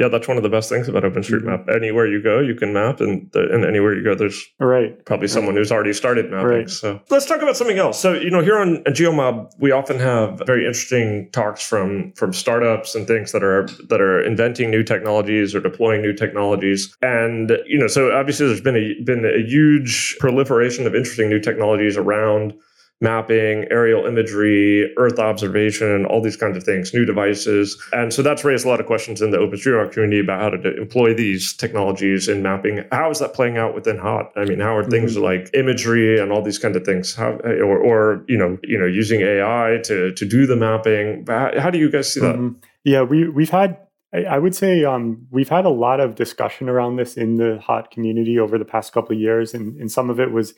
yeah, 0.00 0.08
that's 0.08 0.26
one 0.26 0.38
of 0.38 0.42
the 0.42 0.48
best 0.48 0.70
things 0.70 0.88
about 0.88 1.02
OpenStreetMap. 1.02 1.66
Mm-hmm. 1.66 1.70
Anywhere 1.70 2.06
you 2.06 2.22
go, 2.22 2.40
you 2.40 2.54
can 2.54 2.72
map, 2.72 3.00
and 3.00 3.30
the, 3.32 3.50
and 3.52 3.66
anywhere 3.66 3.94
you 3.94 4.02
go, 4.02 4.14
there's 4.14 4.42
right 4.58 5.04
probably 5.04 5.28
someone 5.28 5.54
who's 5.54 5.70
already 5.70 5.92
started 5.92 6.30
mapping. 6.30 6.46
Right. 6.46 6.70
So 6.70 7.00
let's 7.10 7.26
talk 7.26 7.42
about 7.42 7.54
something 7.54 7.76
else. 7.76 8.00
So 8.00 8.14
you 8.14 8.30
know, 8.30 8.40
here 8.40 8.58
on 8.58 8.82
GeoMob, 8.84 9.50
we 9.58 9.72
often 9.72 9.98
have 9.98 10.40
very 10.46 10.64
interesting 10.64 11.30
talks 11.32 11.62
from 11.66 12.12
from 12.12 12.32
startups 12.32 12.94
and 12.94 13.06
things 13.06 13.32
that 13.32 13.42
are 13.42 13.68
that 13.90 14.00
are 14.00 14.22
inventing 14.22 14.70
new 14.70 14.82
technologies 14.82 15.54
or 15.54 15.60
deploying 15.60 16.00
new 16.00 16.14
technologies. 16.14 16.96
And 17.02 17.58
you 17.66 17.78
know, 17.78 17.86
so 17.86 18.10
obviously, 18.10 18.46
there's 18.46 18.62
been 18.62 18.76
a 18.76 18.94
been 19.04 19.26
a 19.26 19.46
huge 19.46 20.16
proliferation 20.18 20.86
of 20.86 20.94
interesting 20.94 21.28
new 21.28 21.40
technologies 21.40 21.98
around 21.98 22.54
mapping, 23.00 23.66
aerial 23.70 24.04
imagery, 24.04 24.92
Earth 24.98 25.18
observation, 25.18 26.04
all 26.06 26.20
these 26.20 26.36
kinds 26.36 26.56
of 26.56 26.62
things, 26.62 26.92
new 26.92 27.04
devices. 27.04 27.80
And 27.92 28.12
so 28.12 28.22
that's 28.22 28.44
raised 28.44 28.66
a 28.66 28.68
lot 28.68 28.80
of 28.80 28.86
questions 28.86 29.22
in 29.22 29.30
the 29.30 29.38
OpenStreetMap 29.38 29.92
community 29.92 30.20
about 30.20 30.40
how 30.40 30.50
to 30.50 30.76
employ 30.76 31.14
these 31.14 31.54
technologies 31.54 32.28
in 32.28 32.42
mapping. 32.42 32.84
How 32.92 33.10
is 33.10 33.18
that 33.20 33.32
playing 33.32 33.56
out 33.56 33.74
within 33.74 33.96
HOT? 33.96 34.32
I 34.36 34.44
mean, 34.44 34.60
how 34.60 34.76
are 34.76 34.84
things 34.84 35.14
mm-hmm. 35.14 35.24
like 35.24 35.50
imagery 35.54 36.20
and 36.20 36.30
all 36.30 36.42
these 36.42 36.58
kinds 36.58 36.76
of 36.76 36.84
things? 36.84 37.14
How, 37.14 37.32
or, 37.32 37.78
or, 37.78 38.24
you 38.28 38.36
know, 38.36 38.58
you 38.64 38.78
know, 38.78 38.86
using 38.86 39.22
AI 39.22 39.78
to 39.84 40.12
to 40.12 40.28
do 40.28 40.46
the 40.46 40.56
mapping? 40.56 41.24
How, 41.26 41.52
how 41.58 41.70
do 41.70 41.78
you 41.78 41.90
guys 41.90 42.12
see 42.12 42.20
that? 42.20 42.36
Mm-hmm. 42.36 42.58
Yeah, 42.84 43.02
we 43.02 43.28
we've 43.28 43.50
had 43.50 43.78
I 44.12 44.38
would 44.38 44.56
say 44.56 44.84
um, 44.84 45.28
we've 45.30 45.48
had 45.48 45.64
a 45.64 45.70
lot 45.70 46.00
of 46.00 46.16
discussion 46.16 46.68
around 46.68 46.96
this 46.96 47.16
in 47.16 47.36
the 47.36 47.60
hot 47.62 47.92
community 47.92 48.40
over 48.40 48.58
the 48.58 48.64
past 48.64 48.92
couple 48.92 49.14
of 49.14 49.20
years, 49.20 49.54
and, 49.54 49.76
and 49.80 49.90
some 49.90 50.10
of 50.10 50.18
it 50.18 50.32
was 50.32 50.54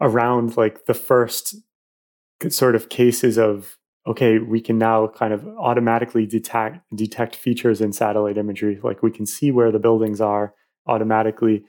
around 0.00 0.56
like 0.56 0.86
the 0.86 0.94
first 0.94 1.56
sort 2.48 2.74
of 2.74 2.88
cases 2.88 3.38
of 3.38 3.78
okay 4.06 4.38
we 4.38 4.60
can 4.60 4.78
now 4.78 5.08
kind 5.08 5.32
of 5.32 5.46
automatically 5.58 6.26
detect 6.26 6.80
detect 6.94 7.34
features 7.34 7.80
in 7.80 7.92
satellite 7.92 8.38
imagery. 8.38 8.78
Like 8.82 9.02
we 9.02 9.10
can 9.10 9.26
see 9.26 9.50
where 9.50 9.72
the 9.72 9.78
buildings 9.78 10.20
are 10.20 10.54
automatically. 10.86 11.64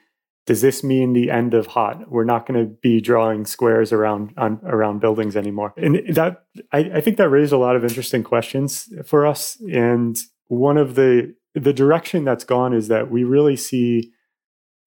Does 0.46 0.62
this 0.62 0.82
mean 0.82 1.12
the 1.12 1.30
end 1.30 1.54
of 1.54 1.68
hot? 1.68 2.10
We're 2.10 2.24
not 2.24 2.46
going 2.46 2.58
to 2.58 2.74
be 2.82 3.02
drawing 3.02 3.46
squares 3.46 3.92
around 3.92 4.34
on, 4.38 4.62
around 4.64 5.02
buildings 5.02 5.36
anymore. 5.36 5.74
And 5.76 6.16
that 6.16 6.46
I, 6.72 6.80
I 6.96 7.02
think 7.02 7.18
that 7.18 7.28
raised 7.28 7.52
a 7.52 7.58
lot 7.58 7.76
of 7.76 7.84
interesting 7.84 8.24
questions 8.24 8.88
for 9.06 9.28
us. 9.28 9.58
And 9.70 10.18
one 10.48 10.78
of 10.78 10.96
the 10.96 11.36
the 11.54 11.74
direction 11.74 12.24
that's 12.24 12.44
gone 12.44 12.74
is 12.74 12.88
that 12.88 13.10
we 13.10 13.24
really 13.24 13.56
see 13.56 14.12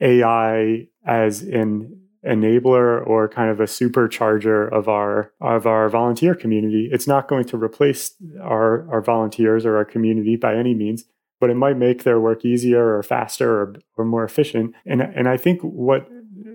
ai 0.01 0.87
as 1.05 1.43
an 1.43 2.00
enabler 2.27 3.07
or 3.07 3.29
kind 3.29 3.51
of 3.51 3.61
a 3.61 3.65
supercharger 3.65 4.71
of 4.73 4.89
our 4.89 5.33
of 5.41 5.67
our 5.67 5.89
volunteer 5.89 6.35
community. 6.35 6.89
It's 6.93 7.07
not 7.07 7.29
going 7.29 7.45
to 7.47 7.57
replace 7.57 8.15
our 8.41 8.89
our 8.91 9.01
volunteers 9.01 9.65
or 9.65 9.77
our 9.77 9.85
community 9.85 10.37
by 10.37 10.55
any 10.55 10.75
means, 10.75 11.05
but 11.41 11.51
it 11.51 11.55
might 11.55 11.77
make 11.79 12.05
their 12.05 12.21
work 12.21 12.45
easier 12.45 12.97
or 12.97 13.03
faster 13.03 13.61
or, 13.61 13.75
or 13.97 14.05
more 14.05 14.25
efficient. 14.25 14.75
And 14.85 15.01
and 15.01 15.29
I 15.29 15.37
think 15.37 15.61
what 15.63 16.09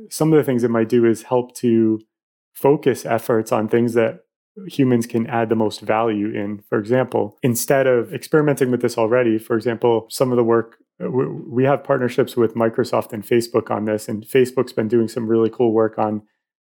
some 0.09 0.31
of 0.31 0.37
the 0.37 0.43
things 0.43 0.63
it 0.63 0.69
might 0.69 0.89
do 0.89 1.05
is 1.05 1.23
help 1.23 1.55
to 1.57 2.01
focus 2.53 3.05
efforts 3.05 3.51
on 3.51 3.67
things 3.67 3.93
that 3.93 4.21
humans 4.67 5.05
can 5.05 5.27
add 5.27 5.49
the 5.49 5.55
most 5.55 5.81
value 5.81 6.29
in. 6.29 6.63
For 6.69 6.79
example, 6.79 7.37
instead 7.43 7.87
of 7.87 8.13
experimenting 8.13 8.71
with 8.71 8.81
this 8.81 8.97
already, 8.97 9.37
for 9.37 9.55
example, 9.57 10.07
some 10.09 10.31
of 10.31 10.37
the 10.37 10.43
work 10.43 10.77
Uh, 11.03 11.09
we 11.09 11.63
have 11.63 11.83
partnerships 11.83 12.35
with 12.35 12.55
Microsoft 12.55 13.13
and 13.13 13.23
Facebook 13.23 13.69
on 13.69 13.85
this, 13.85 14.07
and 14.07 14.23
Facebook's 14.23 14.73
been 14.73 14.87
doing 14.87 15.07
some 15.07 15.27
really 15.27 15.49
cool 15.49 15.73
work 15.73 15.97
on 15.97 16.21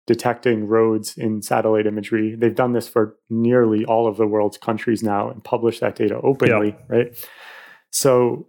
detecting 0.06 0.66
roads 0.66 1.16
in 1.16 1.42
satellite 1.42 1.86
imagery. 1.86 2.34
They've 2.36 2.54
done 2.54 2.72
this 2.72 2.88
for 2.88 3.16
nearly 3.28 3.84
all 3.84 4.06
of 4.06 4.16
the 4.16 4.26
world's 4.26 4.56
countries 4.56 5.02
now 5.02 5.28
and 5.28 5.42
publish 5.42 5.80
that 5.80 5.96
data 5.96 6.20
openly, 6.22 6.76
right? 6.88 7.26
So 7.90 8.48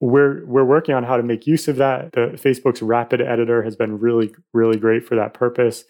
we're 0.00 0.44
we're 0.46 0.64
working 0.64 0.94
on 0.94 1.04
how 1.04 1.16
to 1.16 1.22
make 1.22 1.46
use 1.46 1.68
of 1.68 1.76
that. 1.76 2.12
The 2.12 2.32
Facebook's 2.34 2.82
Rapid 2.82 3.20
Editor 3.20 3.62
has 3.62 3.76
been 3.76 3.98
really 3.98 4.34
really 4.52 4.78
great 4.78 5.06
for 5.06 5.14
that 5.14 5.34
purpose. 5.34 5.84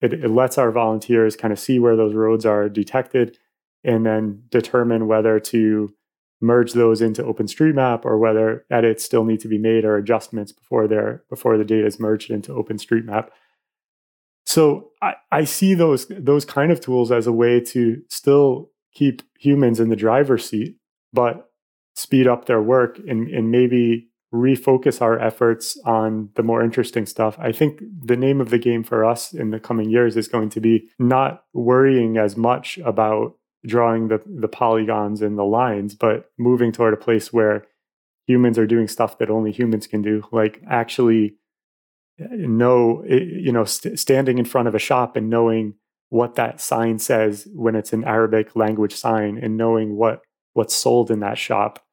It, 0.00 0.12
it 0.12 0.28
lets 0.28 0.58
our 0.58 0.72
volunteers 0.72 1.36
kind 1.36 1.52
of 1.52 1.60
see 1.60 1.78
where 1.78 1.96
those 1.96 2.14
roads 2.14 2.44
are 2.44 2.68
detected 2.68 3.38
and 3.84 4.04
then 4.04 4.42
determine 4.50 5.06
whether 5.06 5.38
to 5.38 5.94
merge 6.42 6.72
those 6.72 7.00
into 7.00 7.22
OpenStreetMap 7.22 8.04
or 8.04 8.18
whether 8.18 8.66
edits 8.70 9.04
still 9.04 9.24
need 9.24 9.40
to 9.40 9.48
be 9.48 9.58
made 9.58 9.84
or 9.84 9.96
adjustments 9.96 10.52
before 10.52 10.88
they're 10.88 11.22
before 11.30 11.56
the 11.56 11.64
data 11.64 11.86
is 11.86 12.00
merged 12.00 12.30
into 12.30 12.52
OpenStreetMap. 12.52 13.28
So 14.44 14.90
I, 15.00 15.14
I 15.30 15.44
see 15.44 15.74
those 15.74 16.06
those 16.08 16.44
kind 16.44 16.72
of 16.72 16.80
tools 16.80 17.12
as 17.12 17.26
a 17.26 17.32
way 17.32 17.60
to 17.60 18.02
still 18.08 18.70
keep 18.92 19.22
humans 19.38 19.80
in 19.80 19.88
the 19.88 19.96
driver's 19.96 20.48
seat, 20.48 20.76
but 21.12 21.48
speed 21.94 22.26
up 22.26 22.46
their 22.46 22.60
work 22.60 22.98
and, 23.08 23.28
and 23.28 23.50
maybe 23.50 24.08
refocus 24.32 25.02
our 25.02 25.18
efforts 25.18 25.78
on 25.84 26.30
the 26.36 26.42
more 26.42 26.62
interesting 26.62 27.04
stuff. 27.04 27.38
I 27.38 27.52
think 27.52 27.82
the 28.02 28.16
name 28.16 28.40
of 28.40 28.48
the 28.48 28.58
game 28.58 28.82
for 28.82 29.04
us 29.04 29.34
in 29.34 29.50
the 29.50 29.60
coming 29.60 29.90
years 29.90 30.16
is 30.16 30.26
going 30.26 30.48
to 30.50 30.60
be 30.60 30.88
not 30.98 31.44
worrying 31.52 32.16
as 32.16 32.36
much 32.36 32.78
about 32.78 33.34
drawing 33.66 34.08
the 34.08 34.20
the 34.26 34.48
polygons 34.48 35.22
and 35.22 35.38
the 35.38 35.44
lines, 35.44 35.94
but 35.94 36.30
moving 36.38 36.72
toward 36.72 36.94
a 36.94 36.96
place 36.96 37.32
where 37.32 37.66
humans 38.26 38.58
are 38.58 38.66
doing 38.66 38.88
stuff 38.88 39.18
that 39.18 39.30
only 39.30 39.52
humans 39.52 39.86
can 39.86 40.02
do, 40.02 40.22
like 40.32 40.62
actually 40.68 41.34
eh, 42.18 42.26
know, 42.30 43.04
eh, 43.08 43.16
you 43.16 43.52
know, 43.52 43.64
st- 43.64 43.98
standing 43.98 44.38
in 44.38 44.44
front 44.44 44.68
of 44.68 44.74
a 44.74 44.78
shop 44.78 45.16
and 45.16 45.30
knowing 45.30 45.74
what 46.08 46.34
that 46.34 46.60
sign 46.60 46.98
says 46.98 47.48
when 47.54 47.74
it's 47.74 47.92
an 47.92 48.04
Arabic 48.04 48.54
language 48.54 48.94
sign, 48.94 49.38
and 49.38 49.56
knowing 49.56 49.96
what 49.96 50.22
what's 50.54 50.74
sold 50.74 51.10
in 51.10 51.20
that 51.20 51.38
shop, 51.38 51.84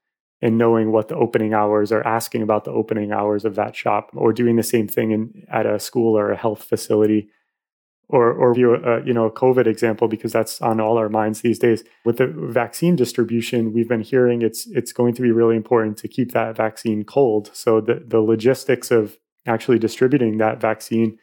and 0.42 0.58
knowing 0.58 0.92
what 0.92 1.08
the 1.08 1.16
opening 1.16 1.54
hours 1.54 1.92
or 1.92 2.06
asking 2.06 2.42
about 2.42 2.66
the 2.66 2.72
opening 2.72 3.12
hours 3.12 3.46
of 3.46 3.56
that 3.56 3.76
shop 3.76 4.10
or 4.14 4.34
doing 4.34 4.56
the 4.56 4.64
same 4.64 4.88
thing 4.88 5.12
in, 5.12 5.46
at 5.52 5.66
a 5.66 5.80
school 5.80 6.18
or 6.18 6.32
a 6.32 6.38
health 6.38 6.64
facility 6.64 7.30
or 8.10 8.34
or 8.34 8.58
you 8.58 8.74
uh, 8.74 9.02
you 9.06 9.14
know 9.14 9.26
a 9.26 9.32
COVID 9.32 9.68
example 9.68 10.08
because 10.08 10.34
that's 10.34 10.60
on 10.62 10.82
all 10.82 10.98
our 10.98 11.10
minds 11.10 11.42
these 11.42 11.60
days. 11.60 11.84
With 12.04 12.18
the 12.18 12.28
vaccine 12.28 12.96
distribution, 12.96 13.72
we've 13.72 13.88
been 13.88 14.02
hearing 14.02 14.42
it's 14.42 14.68
it's 14.68 14.92
going 14.92 15.14
to 15.14 15.22
be 15.22 15.32
really 15.32 15.56
important 15.56 15.98
to 16.00 16.08
keep 16.08 16.32
that 16.34 16.58
vaccine 16.58 17.04
cold. 17.04 17.52
So 17.54 17.80
the 17.80 18.04
the 18.06 18.20
logistics 18.20 18.92
of 18.92 19.18
actually 19.46 19.80
distributing 19.80 20.38
that 20.40 20.60
vaccine, 20.60 21.18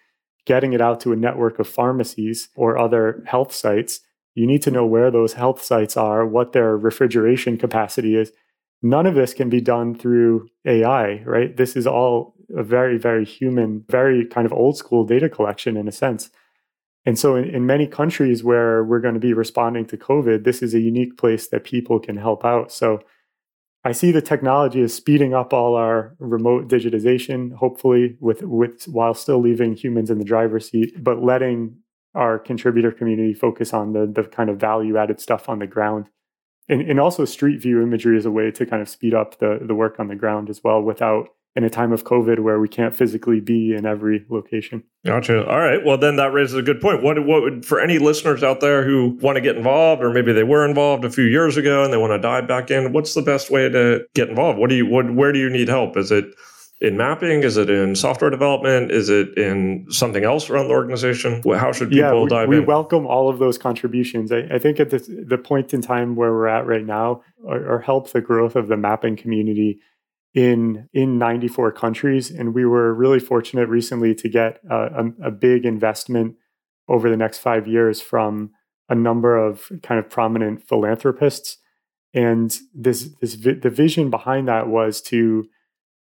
getting 0.46 0.72
it 0.72 0.80
out 0.80 1.00
to 1.00 1.12
a 1.12 1.16
network 1.16 1.58
of 1.58 1.68
pharmacies 1.68 2.48
or 2.54 2.78
other 2.78 3.22
health 3.26 3.52
sites, 3.52 4.00
you 4.34 4.46
need 4.46 4.62
to 4.62 4.70
know 4.70 4.86
where 4.86 5.10
those 5.10 5.34
health 5.34 5.62
sites 5.62 5.96
are, 5.96 6.24
what 6.24 6.52
their 6.52 6.76
refrigeration 6.76 7.58
capacity 7.58 8.16
is. 8.16 8.32
None 8.82 9.06
of 9.06 9.14
this 9.14 9.34
can 9.34 9.48
be 9.48 9.60
done 9.60 9.94
through 9.96 10.48
AI, 10.64 11.22
right? 11.24 11.56
This 11.56 11.74
is 11.74 11.86
all 11.86 12.34
a 12.54 12.62
very, 12.62 12.98
very 12.98 13.24
human, 13.24 13.84
very 13.88 14.24
kind 14.24 14.46
of 14.46 14.52
old 14.52 14.76
school 14.76 15.04
data 15.04 15.28
collection 15.28 15.76
in 15.76 15.88
a 15.88 15.92
sense. 15.92 16.30
And 17.06 17.16
so, 17.16 17.36
in, 17.36 17.44
in, 17.44 17.66
many 17.66 17.86
countries 17.86 18.42
where 18.42 18.82
we're 18.82 19.00
going 19.00 19.14
to 19.14 19.20
be 19.20 19.32
responding 19.32 19.86
to 19.86 19.96
COVID, 19.96 20.42
this 20.42 20.60
is 20.60 20.74
a 20.74 20.80
unique 20.80 21.16
place 21.16 21.48
that 21.48 21.62
people 21.62 22.00
can 22.00 22.16
help 22.16 22.44
out. 22.44 22.72
So, 22.72 23.00
I 23.84 23.92
see 23.92 24.10
the 24.10 24.20
technology 24.20 24.82
as 24.82 24.92
speeding 24.92 25.32
up 25.32 25.52
all 25.52 25.76
our 25.76 26.16
remote 26.18 26.68
digitization, 26.68 27.54
hopefully, 27.54 28.16
with, 28.18 28.42
with 28.42 28.84
while 28.86 29.14
still 29.14 29.40
leaving 29.40 29.76
humans 29.76 30.10
in 30.10 30.18
the 30.18 30.24
driver's 30.24 30.68
seat, 30.68 30.92
but 31.04 31.22
letting 31.22 31.76
our 32.16 32.40
contributor 32.40 32.90
community 32.90 33.32
focus 33.32 33.72
on 33.72 33.92
the, 33.92 34.10
the 34.12 34.24
kind 34.24 34.50
of 34.50 34.58
value 34.58 34.96
added 34.96 35.20
stuff 35.20 35.48
on 35.48 35.60
the 35.60 35.68
ground. 35.68 36.06
And, 36.68 36.82
and 36.82 36.98
also, 36.98 37.24
street 37.24 37.62
view 37.62 37.80
imagery 37.80 38.18
is 38.18 38.26
a 38.26 38.30
way 38.32 38.50
to 38.50 38.66
kind 38.66 38.82
of 38.82 38.88
speed 38.88 39.14
up 39.14 39.38
the, 39.38 39.60
the 39.64 39.76
work 39.76 40.00
on 40.00 40.08
the 40.08 40.16
ground 40.16 40.50
as 40.50 40.64
well 40.64 40.82
without 40.82 41.28
in 41.56 41.64
a 41.64 41.70
time 41.70 41.90
of 41.90 42.04
COVID 42.04 42.40
where 42.40 42.60
we 42.60 42.68
can't 42.68 42.94
physically 42.94 43.40
be 43.40 43.74
in 43.74 43.86
every 43.86 44.26
location. 44.28 44.84
Gotcha. 45.06 45.46
All 45.48 45.58
right. 45.58 45.82
Well, 45.82 45.96
then 45.96 46.16
that 46.16 46.34
raises 46.34 46.54
a 46.54 46.62
good 46.62 46.82
point. 46.82 47.02
What 47.02 47.24
what 47.24 47.42
would 47.42 47.64
for 47.64 47.80
any 47.80 47.98
listeners 47.98 48.42
out 48.42 48.60
there 48.60 48.84
who 48.84 49.18
want 49.22 49.36
to 49.36 49.40
get 49.40 49.56
involved, 49.56 50.02
or 50.02 50.12
maybe 50.12 50.32
they 50.32 50.44
were 50.44 50.66
involved 50.68 51.04
a 51.04 51.10
few 51.10 51.24
years 51.24 51.56
ago 51.56 51.82
and 51.82 51.92
they 51.92 51.96
want 51.96 52.12
to 52.12 52.18
dive 52.18 52.46
back 52.46 52.70
in? 52.70 52.92
What's 52.92 53.14
the 53.14 53.22
best 53.22 53.50
way 53.50 53.70
to 53.70 54.06
get 54.14 54.28
involved? 54.28 54.58
What 54.58 54.68
do 54.68 54.76
you 54.76 54.86
what 54.86 55.12
where 55.14 55.32
do 55.32 55.38
you 55.38 55.48
need 55.48 55.68
help? 55.68 55.96
Is 55.96 56.12
it 56.12 56.26
in 56.82 56.98
mapping? 56.98 57.42
Is 57.42 57.56
it 57.56 57.70
in 57.70 57.96
software 57.96 58.28
development? 58.28 58.90
Is 58.90 59.08
it 59.08 59.36
in 59.38 59.86
something 59.88 60.24
else 60.24 60.50
around 60.50 60.68
the 60.68 60.74
organization? 60.74 61.42
How 61.42 61.72
should 61.72 61.88
people 61.88 62.04
yeah, 62.04 62.22
we, 62.22 62.28
dive 62.28 62.48
we 62.48 62.56
in? 62.56 62.62
We 62.62 62.66
welcome 62.66 63.06
all 63.06 63.30
of 63.30 63.38
those 63.38 63.56
contributions. 63.56 64.30
I, 64.30 64.40
I 64.52 64.58
think 64.58 64.78
at 64.78 64.90
the, 64.90 64.98
the 65.26 65.38
point 65.38 65.72
in 65.72 65.80
time 65.80 66.16
where 66.16 66.32
we're 66.32 66.48
at 66.48 66.66
right 66.66 66.84
now, 66.84 67.22
or, 67.42 67.64
or 67.76 67.80
help 67.80 68.12
the 68.12 68.20
growth 68.20 68.56
of 68.56 68.68
the 68.68 68.76
mapping 68.76 69.16
community 69.16 69.80
in 70.36 70.86
in 70.92 71.18
94 71.18 71.72
countries 71.72 72.30
and 72.30 72.54
we 72.54 72.66
were 72.66 72.94
really 72.94 73.18
fortunate 73.18 73.70
recently 73.70 74.14
to 74.14 74.28
get 74.28 74.60
a, 74.70 74.76
a, 74.76 75.28
a, 75.28 75.30
big 75.30 75.64
investment 75.64 76.36
over 76.88 77.08
the 77.08 77.16
next 77.16 77.38
five 77.38 77.66
years 77.66 78.02
from 78.02 78.50
a 78.90 78.94
number 78.94 79.34
of 79.34 79.72
kind 79.82 79.98
of 79.98 80.10
prominent 80.10 80.62
philanthropists. 80.68 81.56
And 82.12 82.54
this 82.74 83.08
this 83.20 83.36
the 83.36 83.70
vision 83.70 84.10
behind 84.10 84.46
that 84.48 84.68
was 84.68 85.00
to 85.02 85.46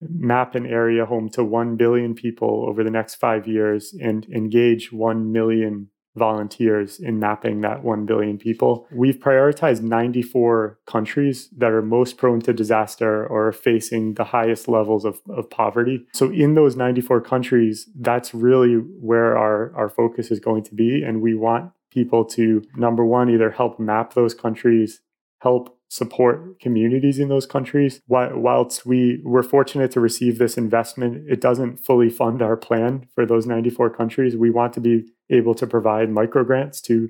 map 0.02 0.56
an 0.56 0.66
area 0.66 1.06
home 1.06 1.30
to 1.30 1.44
1 1.44 1.78
billion 1.78 2.14
people 2.14 2.66
over 2.68 2.84
the 2.84 2.92
next 2.92 3.16
five 3.16 3.48
years 3.48 3.96
and 4.00 4.26
engage 4.26 4.92
1 4.92 5.32
million 5.32 5.90
volunteers 6.18 7.00
in 7.00 7.20
mapping 7.20 7.62
that 7.62 7.84
1 7.84 8.06
billion 8.06 8.38
people. 8.38 8.88
We've 8.92 9.18
prioritized 9.18 9.82
94 9.82 10.80
countries 10.86 11.50
that 11.58 11.72
are 11.72 11.82
most 11.82 12.18
prone 12.18 12.42
to 12.42 12.54
disaster 12.54 13.26
or 13.26 13.52
facing 13.52 14.16
the 14.16 14.26
highest 14.26 14.68
levels 14.68 15.06
of, 15.06 15.22
of 15.30 15.50
poverty. 15.50 16.06
So, 16.14 16.32
in 16.32 16.56
those 16.56 16.76
94 16.76 17.22
countries, 17.22 17.90
that's 17.96 18.34
really 18.34 18.76
where 18.76 19.38
our, 19.38 19.74
our 19.76 19.90
focus 19.90 20.32
is 20.32 20.40
going 20.40 20.64
to 20.64 20.76
be. 20.76 21.04
And 21.04 21.22
we 21.22 21.36
want 21.36 21.72
people 21.92 22.26
to, 22.26 22.64
number 22.76 23.06
one, 23.06 23.30
either 23.30 23.52
help 23.52 23.80
map 23.80 24.14
those 24.14 24.34
countries, 24.34 25.02
help 25.40 25.77
support 25.90 26.60
communities 26.60 27.20
in 27.20 27.30
those 27.30 27.46
countries. 27.46 28.02
Whilst 28.08 28.86
we 28.86 29.22
were 29.24 29.44
fortunate 29.44 29.92
to 29.92 30.00
receive 30.00 30.38
this 30.38 30.58
investment, 30.58 31.30
it 31.30 31.42
doesn't 31.42 31.78
fully 31.78 32.10
fund 32.10 32.42
our 32.42 32.58
plan 32.58 33.08
for 33.16 33.26
those 33.26 33.46
94 33.46 33.92
countries. 33.92 34.36
We 34.36 34.50
want 34.50 34.74
to 34.74 34.82
be 34.82 35.06
able 35.30 35.56
to 35.56 35.68
provide 35.68 36.10
micro 36.10 36.44
grants 36.44 36.82
to 36.82 37.10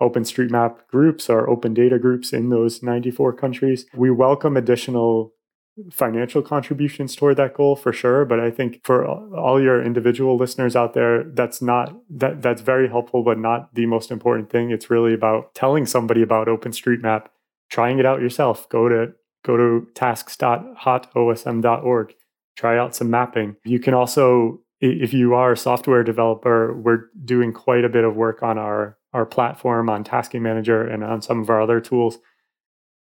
OpenStreetMap 0.00 0.86
groups 0.88 1.30
or 1.30 1.48
open 1.48 1.72
data 1.72 1.98
groups 1.98 2.32
in 2.32 2.50
those 2.50 2.82
94 2.82 3.32
countries. 3.34 3.86
We 3.94 4.10
welcome 4.10 4.56
additional 4.56 5.32
financial 5.92 6.40
contributions 6.40 7.14
toward 7.14 7.36
that 7.36 7.52
goal 7.52 7.76
for 7.76 7.92
sure 7.92 8.24
but 8.24 8.40
i 8.40 8.50
think 8.50 8.80
for 8.82 9.06
all 9.06 9.60
your 9.60 9.82
individual 9.82 10.34
listeners 10.34 10.74
out 10.74 10.94
there 10.94 11.22
that's 11.34 11.60
not 11.60 11.94
that 12.08 12.40
that's 12.40 12.62
very 12.62 12.88
helpful 12.88 13.22
but 13.22 13.38
not 13.38 13.74
the 13.74 13.84
most 13.84 14.10
important 14.10 14.48
thing 14.48 14.70
it's 14.70 14.88
really 14.88 15.12
about 15.12 15.54
telling 15.54 15.84
somebody 15.84 16.22
about 16.22 16.46
openstreetmap 16.46 17.26
trying 17.68 17.98
it 17.98 18.06
out 18.06 18.20
yourself 18.20 18.68
go 18.68 18.88
to 18.88 19.12
go 19.44 19.56
to 19.56 19.86
tasks.hotosm.org 19.94 22.14
try 22.56 22.78
out 22.78 22.94
some 22.94 23.10
mapping 23.10 23.56
you 23.64 23.78
can 23.78 23.94
also 23.94 24.60
if 24.80 25.14
you 25.14 25.34
are 25.34 25.52
a 25.52 25.56
software 25.56 26.02
developer, 26.02 26.74
we're 26.74 27.04
doing 27.24 27.52
quite 27.52 27.84
a 27.84 27.88
bit 27.88 28.04
of 28.04 28.16
work 28.16 28.42
on 28.42 28.58
our 28.58 28.98
our 29.12 29.24
platform, 29.24 29.88
on 29.88 30.04
Tasking 30.04 30.42
Manager, 30.42 30.86
and 30.86 31.02
on 31.02 31.22
some 31.22 31.40
of 31.40 31.48
our 31.48 31.62
other 31.62 31.80
tools. 31.80 32.18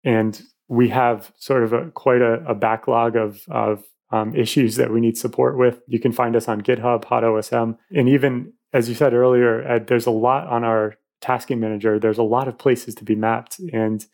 And 0.02 0.42
we 0.66 0.88
have 0.88 1.32
sort 1.36 1.62
of 1.62 1.72
a 1.72 1.90
quite 1.92 2.20
a, 2.20 2.44
a 2.46 2.54
backlog 2.54 3.16
of 3.16 3.42
of 3.48 3.84
um, 4.10 4.34
issues 4.34 4.76
that 4.76 4.92
we 4.92 5.00
need 5.00 5.16
support 5.16 5.56
with. 5.56 5.80
You 5.86 6.00
can 6.00 6.12
find 6.12 6.34
us 6.34 6.48
on 6.48 6.62
GitHub, 6.62 7.04
HotOSM, 7.04 7.78
and 7.94 8.08
even 8.08 8.52
as 8.72 8.88
you 8.88 8.94
said 8.94 9.12
earlier, 9.12 9.62
Ed, 9.62 9.86
there's 9.86 10.06
a 10.06 10.10
lot 10.10 10.46
on 10.48 10.64
our 10.64 10.96
Tasking 11.20 11.60
Manager. 11.60 11.98
There's 11.98 12.18
a 12.18 12.24
lot 12.24 12.48
of 12.48 12.58
places 12.58 12.94
to 12.96 13.04
be 13.04 13.14
mapped, 13.14 13.60
and 13.72 14.04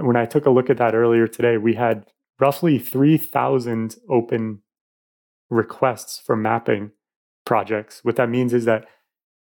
when 0.00 0.16
I 0.16 0.26
took 0.26 0.46
a 0.46 0.50
look 0.50 0.70
at 0.70 0.78
that 0.78 0.94
earlier 0.94 1.26
today, 1.26 1.56
we 1.56 1.74
had 1.74 2.06
roughly 2.40 2.78
3,000 2.78 3.96
open 4.08 4.62
requests 5.50 6.20
for 6.24 6.36
mapping 6.36 6.92
projects. 7.44 8.00
What 8.02 8.16
that 8.16 8.28
means 8.28 8.52
is 8.52 8.64
that 8.64 8.86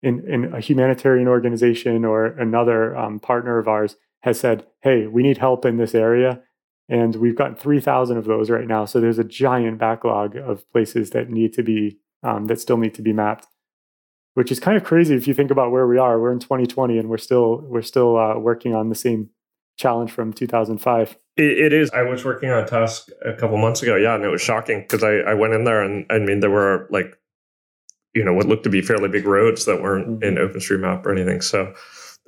in, 0.03 0.27
in 0.29 0.53
a 0.55 0.61
humanitarian 0.61 1.29
organization 1.29 2.05
or 2.05 2.27
another 2.27 2.97
um, 2.97 3.21
partner 3.21 3.59
of 3.59 3.69
ours 3.69 3.97
has 4.21 4.41
said, 4.41 4.67
hey, 4.83 5.07
we 5.07 5.23
need 5.23 5.39
help 5.39 5.65
in 5.65 5.77
this 5.77 5.95
area. 5.95 6.43
And 6.89 7.17
we've 7.17 7.37
got 7.37 7.59
3,000 7.59 8.17
of 8.17 8.25
those 8.25 8.51
right 8.51 8.67
now. 8.67 8.85
So 8.85 9.01
there's 9.01 9.19
a 9.19 9.25
giant 9.25 9.79
backlog 9.79 10.37
of 10.37 10.69
places 10.73 11.11
that 11.11 11.31
need 11.31 11.53
to 11.55 11.63
be, 11.63 11.99
um, 12.23 12.47
that 12.47 12.61
still 12.61 12.77
need 12.77 12.95
to 12.95 13.03
be 13.03 13.13
mapped, 13.13 13.47
which 14.35 14.51
is 14.51 14.59
kind 14.59 14.77
of 14.77 14.85
crazy 14.85 15.15
if 15.15 15.29
you 15.29 15.35
think 15.35 15.51
about 15.51 15.71
where 15.71 15.87
we 15.87 15.99
are. 15.99 16.21
We're 16.21 16.33
in 16.33 16.41
2020 16.41 16.99
and 16.99 17.09
we're 17.09 17.19
still, 17.19 17.63
we're 17.69 17.83
still 17.83 18.19
uh, 18.19 18.39
working 18.39 18.75
on 18.75 18.89
the 18.89 18.95
same 18.95 19.31
challenge 19.81 20.13
from 20.13 20.33
2005. 20.33 21.17
It, 21.37 21.45
it 21.45 21.73
is. 21.73 21.91
I 21.91 22.03
was 22.03 22.25
working 22.25 22.51
on 22.51 22.63
a 22.63 22.67
task 22.67 23.09
a 23.25 23.33
couple 23.33 23.57
months 23.57 23.83
ago. 23.83 23.97
Yeah, 23.97 24.15
and 24.15 24.25
it 24.25 24.29
was 24.29 24.43
shocking 24.43 24.83
because 24.83 25.03
I, 25.03 25.31
I 25.31 25.35
went 25.35 25.55
in 25.55 25.65
there 25.65 25.83
and 25.83 26.07
I 26.11 26.19
mean 26.19 26.41
there 26.41 26.51
were 26.51 26.87
like, 26.91 27.17
you 28.15 28.25
know, 28.25 28.35
what 28.35 28.47
looked 28.47 28.65
to 28.65 28.71
be 28.71 28.83
fairly 28.83 29.09
big 29.09 29.27
roads 29.27 29.65
that 29.65 29.83
weren't 29.83 30.21
mm-hmm. 30.21 30.23
in 30.23 30.35
OpenStreetMap 30.35 31.05
or 31.07 31.13
anything. 31.13 31.41
So 31.41 31.73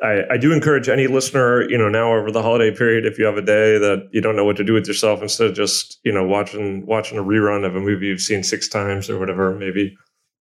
I, 0.02 0.22
I 0.30 0.36
do 0.36 0.52
encourage 0.52 0.88
any 0.88 1.06
listener, 1.06 1.68
you 1.68 1.76
know, 1.76 1.88
now 1.88 2.12
over 2.12 2.30
the 2.30 2.42
holiday 2.42 2.74
period, 2.74 3.04
if 3.04 3.18
you 3.18 3.24
have 3.24 3.36
a 3.36 3.42
day 3.42 3.78
that 3.78 4.08
you 4.12 4.20
don't 4.20 4.36
know 4.36 4.44
what 4.44 4.56
to 4.56 4.64
do 4.64 4.72
with 4.72 4.86
yourself, 4.86 5.22
instead 5.22 5.48
of 5.48 5.54
just 5.54 6.00
you 6.04 6.12
know 6.12 6.26
watching 6.26 6.86
watching 6.86 7.18
a 7.18 7.22
rerun 7.22 7.64
of 7.66 7.76
a 7.76 7.80
movie 7.80 8.06
you've 8.06 8.20
seen 8.20 8.42
six 8.42 8.68
times 8.68 9.10
or 9.10 9.18
whatever, 9.18 9.54
maybe 9.54 9.94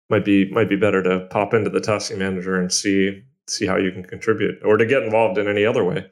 might 0.10 0.26
be 0.26 0.50
might 0.52 0.70
be 0.70 0.78
better 0.78 1.04
to 1.04 1.28
pop 1.30 1.54
into 1.54 1.70
the 1.70 1.82
tasking 1.82 2.20
manager 2.20 2.60
and 2.60 2.72
see 2.72 3.22
see 3.48 3.66
how 3.66 3.76
you 3.76 3.92
can 3.92 4.04
contribute 4.04 4.56
or 4.64 4.78
to 4.78 4.86
get 4.86 5.04
involved 5.04 5.38
in 5.38 5.48
any 5.48 5.66
other 5.66 5.84
way. 5.84 6.06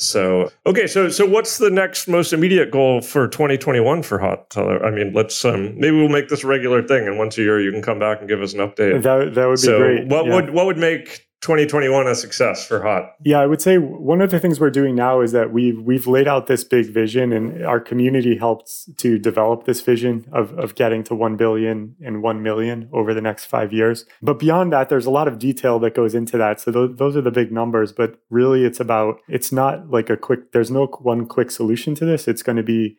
So 0.00 0.52
okay, 0.64 0.86
so 0.86 1.08
so 1.08 1.26
what's 1.26 1.58
the 1.58 1.70
next 1.70 2.06
most 2.06 2.32
immediate 2.32 2.70
goal 2.70 3.00
for 3.00 3.26
2021 3.26 4.04
for 4.04 4.18
Hot 4.18 4.48
Tyler? 4.48 4.84
I 4.84 4.92
mean, 4.92 5.12
let's 5.12 5.44
um, 5.44 5.78
maybe 5.78 5.96
we'll 5.96 6.08
make 6.08 6.28
this 6.28 6.44
a 6.44 6.46
regular 6.46 6.86
thing, 6.86 7.08
and 7.08 7.18
once 7.18 7.36
a 7.36 7.42
year 7.42 7.60
you 7.60 7.72
can 7.72 7.82
come 7.82 7.98
back 7.98 8.20
and 8.20 8.28
give 8.28 8.40
us 8.40 8.54
an 8.54 8.60
update. 8.60 9.02
That 9.02 9.34
that 9.34 9.46
would 9.46 9.56
be 9.56 9.62
so 9.62 9.78
great. 9.78 10.06
What 10.06 10.26
yeah. 10.26 10.34
would 10.34 10.50
what 10.50 10.66
would 10.66 10.78
make 10.78 11.27
2021 11.40 12.06
a 12.06 12.14
success 12.14 12.66
for 12.66 12.82
hot? 12.82 13.12
Yeah 13.24 13.40
i 13.40 13.46
would 13.46 13.62
say 13.62 13.78
one 13.78 14.20
of 14.20 14.30
the 14.30 14.40
things 14.40 14.58
we're 14.58 14.70
doing 14.70 14.94
now 14.94 15.20
is 15.20 15.32
that 15.32 15.52
we've 15.52 15.80
we've 15.80 16.06
laid 16.06 16.26
out 16.26 16.46
this 16.46 16.64
big 16.64 16.86
vision 16.86 17.32
and 17.32 17.64
our 17.64 17.80
community 17.80 18.36
helped 18.36 18.96
to 18.98 19.18
develop 19.18 19.64
this 19.64 19.80
vision 19.80 20.28
of, 20.32 20.52
of 20.58 20.74
getting 20.74 21.04
to 21.04 21.14
1 21.14 21.36
billion 21.36 21.94
and 22.00 22.22
1 22.22 22.42
million 22.42 22.88
over 22.92 23.14
the 23.14 23.20
next 23.20 23.44
five 23.44 23.72
years. 23.72 24.04
But 24.20 24.38
beyond 24.38 24.72
that 24.72 24.88
there's 24.88 25.06
a 25.06 25.10
lot 25.10 25.28
of 25.28 25.38
detail 25.38 25.78
that 25.80 25.94
goes 25.94 26.14
into 26.14 26.36
that. 26.38 26.60
So 26.60 26.72
th- 26.72 26.96
those 26.96 27.16
are 27.16 27.22
the 27.22 27.30
big 27.30 27.52
numbers 27.52 27.92
but 27.92 28.18
really 28.30 28.64
it's 28.64 28.80
about 28.80 29.20
it's 29.28 29.52
not 29.52 29.90
like 29.90 30.10
a 30.10 30.16
quick 30.16 30.52
there's 30.52 30.70
no 30.70 30.86
one 30.86 31.26
quick 31.26 31.50
solution 31.50 31.94
to 31.96 32.04
this. 32.04 32.26
It's 32.26 32.42
going 32.42 32.56
to 32.56 32.62
be 32.62 32.98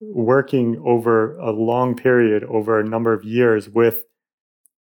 working 0.00 0.82
over 0.84 1.36
a 1.38 1.50
long 1.50 1.96
period 1.96 2.44
over 2.44 2.78
a 2.78 2.84
number 2.84 3.12
of 3.12 3.24
years 3.24 3.68
with 3.68 4.04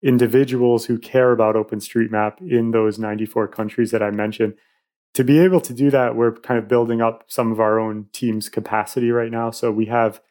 individuals 0.06 0.86
who 0.86 0.98
care 0.98 1.32
about 1.32 1.56
OpenStreetMap 1.56 2.40
in 2.40 2.72
those 2.72 2.98
94 2.98 3.50
countries 3.50 3.92
that 3.92 4.04
I 4.04 4.12
mentioned 4.12 4.56
to 5.16 5.24
be 5.24 5.40
able 5.40 5.62
to 5.62 5.74
do 5.74 5.90
that, 5.92 6.16
we're 6.16 6.34
kind 6.34 6.60
of 6.60 6.68
building 6.68 7.02
up 7.02 7.24
some 7.28 7.52
of 7.52 7.60
our 7.60 7.80
own 7.80 8.08
team's 8.12 8.50
capacity 8.50 9.12
right 9.12 9.32
now. 9.32 9.50
So 9.50 9.72
we 9.72 9.86
have 9.86 10.22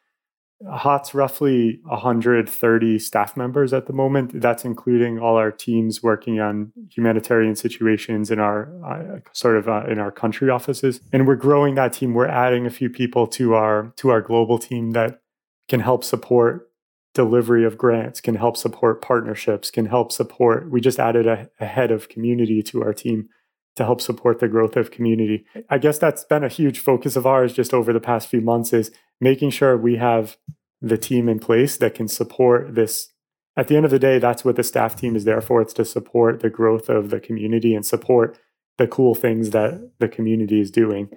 HOT's 0.70 1.14
roughly 1.14 1.80
130 1.84 2.98
staff 2.98 3.34
members 3.34 3.72
at 3.72 3.86
the 3.86 3.94
moment. 3.94 4.42
That's 4.42 4.64
including 4.64 5.18
all 5.18 5.36
our 5.36 5.50
teams 5.50 6.02
working 6.02 6.38
on 6.38 6.72
humanitarian 6.90 7.56
situations 7.56 8.30
in 8.30 8.38
our 8.38 8.70
uh, 8.84 9.20
sort 9.32 9.56
of 9.56 9.68
uh, 9.68 9.84
in 9.88 9.98
our 9.98 10.12
country 10.12 10.50
offices. 10.50 11.00
And 11.12 11.26
we're 11.26 11.36
growing 11.36 11.74
that 11.76 11.94
team. 11.94 12.12
We're 12.12 12.28
adding 12.28 12.66
a 12.66 12.70
few 12.70 12.90
people 12.90 13.26
to 13.28 13.54
our 13.54 13.92
to 13.96 14.10
our 14.10 14.20
global 14.20 14.58
team 14.58 14.90
that 14.90 15.22
can 15.66 15.80
help 15.80 16.04
support 16.04 16.70
delivery 17.14 17.64
of 17.64 17.78
grants, 17.78 18.20
can 18.20 18.34
help 18.34 18.56
support 18.56 19.00
partnerships, 19.00 19.70
can 19.70 19.86
help 19.86 20.12
support. 20.12 20.70
We 20.70 20.80
just 20.80 20.98
added 20.98 21.26
a, 21.26 21.48
a 21.60 21.66
head 21.66 21.90
of 21.90 22.08
community 22.08 22.62
to 22.64 22.82
our 22.82 22.92
team 22.92 23.28
to 23.76 23.84
help 23.84 24.00
support 24.00 24.40
the 24.40 24.48
growth 24.48 24.76
of 24.76 24.90
community. 24.90 25.44
I 25.68 25.78
guess 25.78 25.98
that's 25.98 26.24
been 26.24 26.44
a 26.44 26.48
huge 26.48 26.78
focus 26.78 27.16
of 27.16 27.26
ours 27.26 27.52
just 27.52 27.74
over 27.74 27.92
the 27.92 28.00
past 28.00 28.28
few 28.28 28.40
months 28.40 28.72
is 28.72 28.90
making 29.20 29.50
sure 29.50 29.76
we 29.76 29.96
have 29.96 30.36
the 30.80 30.98
team 30.98 31.28
in 31.28 31.38
place 31.38 31.76
that 31.78 31.94
can 31.94 32.08
support 32.08 32.74
this. 32.74 33.12
At 33.56 33.68
the 33.68 33.76
end 33.76 33.84
of 33.84 33.90
the 33.90 33.98
day, 33.98 34.18
that's 34.18 34.44
what 34.44 34.56
the 34.56 34.64
staff 34.64 34.96
team 34.96 35.16
is 35.16 35.24
there 35.24 35.40
for. 35.40 35.60
It's 35.60 35.72
to 35.74 35.84
support 35.84 36.40
the 36.40 36.50
growth 36.50 36.88
of 36.88 37.10
the 37.10 37.20
community 37.20 37.74
and 37.74 37.86
support 37.86 38.38
the 38.78 38.88
cool 38.88 39.14
things 39.14 39.50
that 39.50 39.92
the 40.00 40.08
community 40.08 40.60
is 40.60 40.70
doing. 40.70 41.08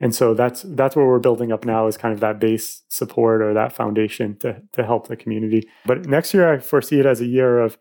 And 0.00 0.14
so 0.14 0.34
that's 0.34 0.62
that's 0.62 0.96
what 0.96 1.06
we're 1.06 1.18
building 1.18 1.52
up 1.52 1.64
now 1.64 1.86
is 1.86 1.96
kind 1.96 2.12
of 2.12 2.20
that 2.20 2.40
base 2.40 2.82
support 2.88 3.40
or 3.40 3.54
that 3.54 3.72
foundation 3.72 4.36
to 4.38 4.62
to 4.72 4.84
help 4.84 5.08
the 5.08 5.16
community. 5.16 5.68
But 5.86 6.06
next 6.06 6.34
year 6.34 6.52
I 6.52 6.58
foresee 6.58 7.00
it 7.00 7.06
as 7.06 7.20
a 7.20 7.26
year 7.26 7.58
of 7.58 7.78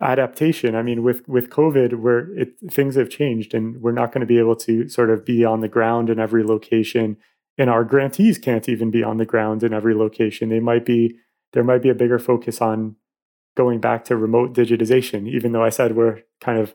adaptation. 0.00 0.74
I 0.74 0.82
mean, 0.82 1.02
with 1.02 1.26
with 1.28 1.50
COVID, 1.50 2.00
where 2.00 2.32
it, 2.36 2.54
things 2.70 2.96
have 2.96 3.10
changed, 3.10 3.54
and 3.54 3.80
we're 3.80 3.92
not 3.92 4.12
going 4.12 4.20
to 4.20 4.26
be 4.26 4.38
able 4.38 4.56
to 4.56 4.88
sort 4.88 5.10
of 5.10 5.24
be 5.24 5.44
on 5.44 5.60
the 5.60 5.68
ground 5.68 6.10
in 6.10 6.18
every 6.18 6.44
location, 6.44 7.16
and 7.56 7.70
our 7.70 7.84
grantees 7.84 8.38
can't 8.38 8.68
even 8.68 8.90
be 8.90 9.02
on 9.02 9.16
the 9.16 9.26
ground 9.26 9.62
in 9.62 9.72
every 9.72 9.94
location. 9.94 10.48
They 10.48 10.60
might 10.60 10.84
be 10.84 11.16
there 11.52 11.64
might 11.64 11.82
be 11.82 11.88
a 11.88 11.94
bigger 11.94 12.18
focus 12.18 12.60
on 12.60 12.96
going 13.56 13.80
back 13.80 14.04
to 14.04 14.16
remote 14.16 14.54
digitization, 14.54 15.28
even 15.28 15.52
though 15.52 15.64
I 15.64 15.70
said 15.70 15.96
we're 15.96 16.20
kind 16.40 16.58
of 16.58 16.74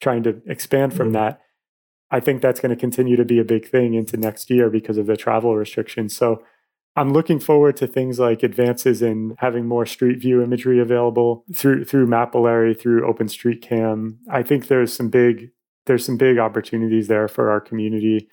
trying 0.00 0.22
to 0.24 0.42
expand 0.46 0.94
from 0.94 1.08
mm-hmm. 1.08 1.14
that. 1.14 1.40
I 2.10 2.20
think 2.20 2.40
that's 2.40 2.60
going 2.60 2.70
to 2.70 2.80
continue 2.80 3.16
to 3.16 3.24
be 3.24 3.38
a 3.38 3.44
big 3.44 3.68
thing 3.68 3.94
into 3.94 4.16
next 4.16 4.50
year 4.50 4.70
because 4.70 4.96
of 4.98 5.06
the 5.06 5.16
travel 5.16 5.56
restrictions. 5.56 6.16
So 6.16 6.42
I'm 6.94 7.12
looking 7.12 7.40
forward 7.40 7.76
to 7.78 7.86
things 7.86 8.18
like 8.18 8.42
advances 8.42 9.02
in 9.02 9.36
having 9.38 9.66
more 9.66 9.84
street 9.84 10.20
view 10.20 10.42
imagery 10.42 10.80
available 10.80 11.44
through 11.54 11.84
through 11.84 12.06
Mapillary, 12.06 12.78
through 12.78 13.02
OpenStreetCam. 13.02 14.16
I 14.30 14.42
think 14.42 14.68
there's 14.68 14.92
some 14.92 15.10
big 15.10 15.50
there's 15.86 16.04
some 16.04 16.16
big 16.16 16.38
opportunities 16.38 17.08
there 17.08 17.28
for 17.28 17.50
our 17.50 17.60
community. 17.60 18.28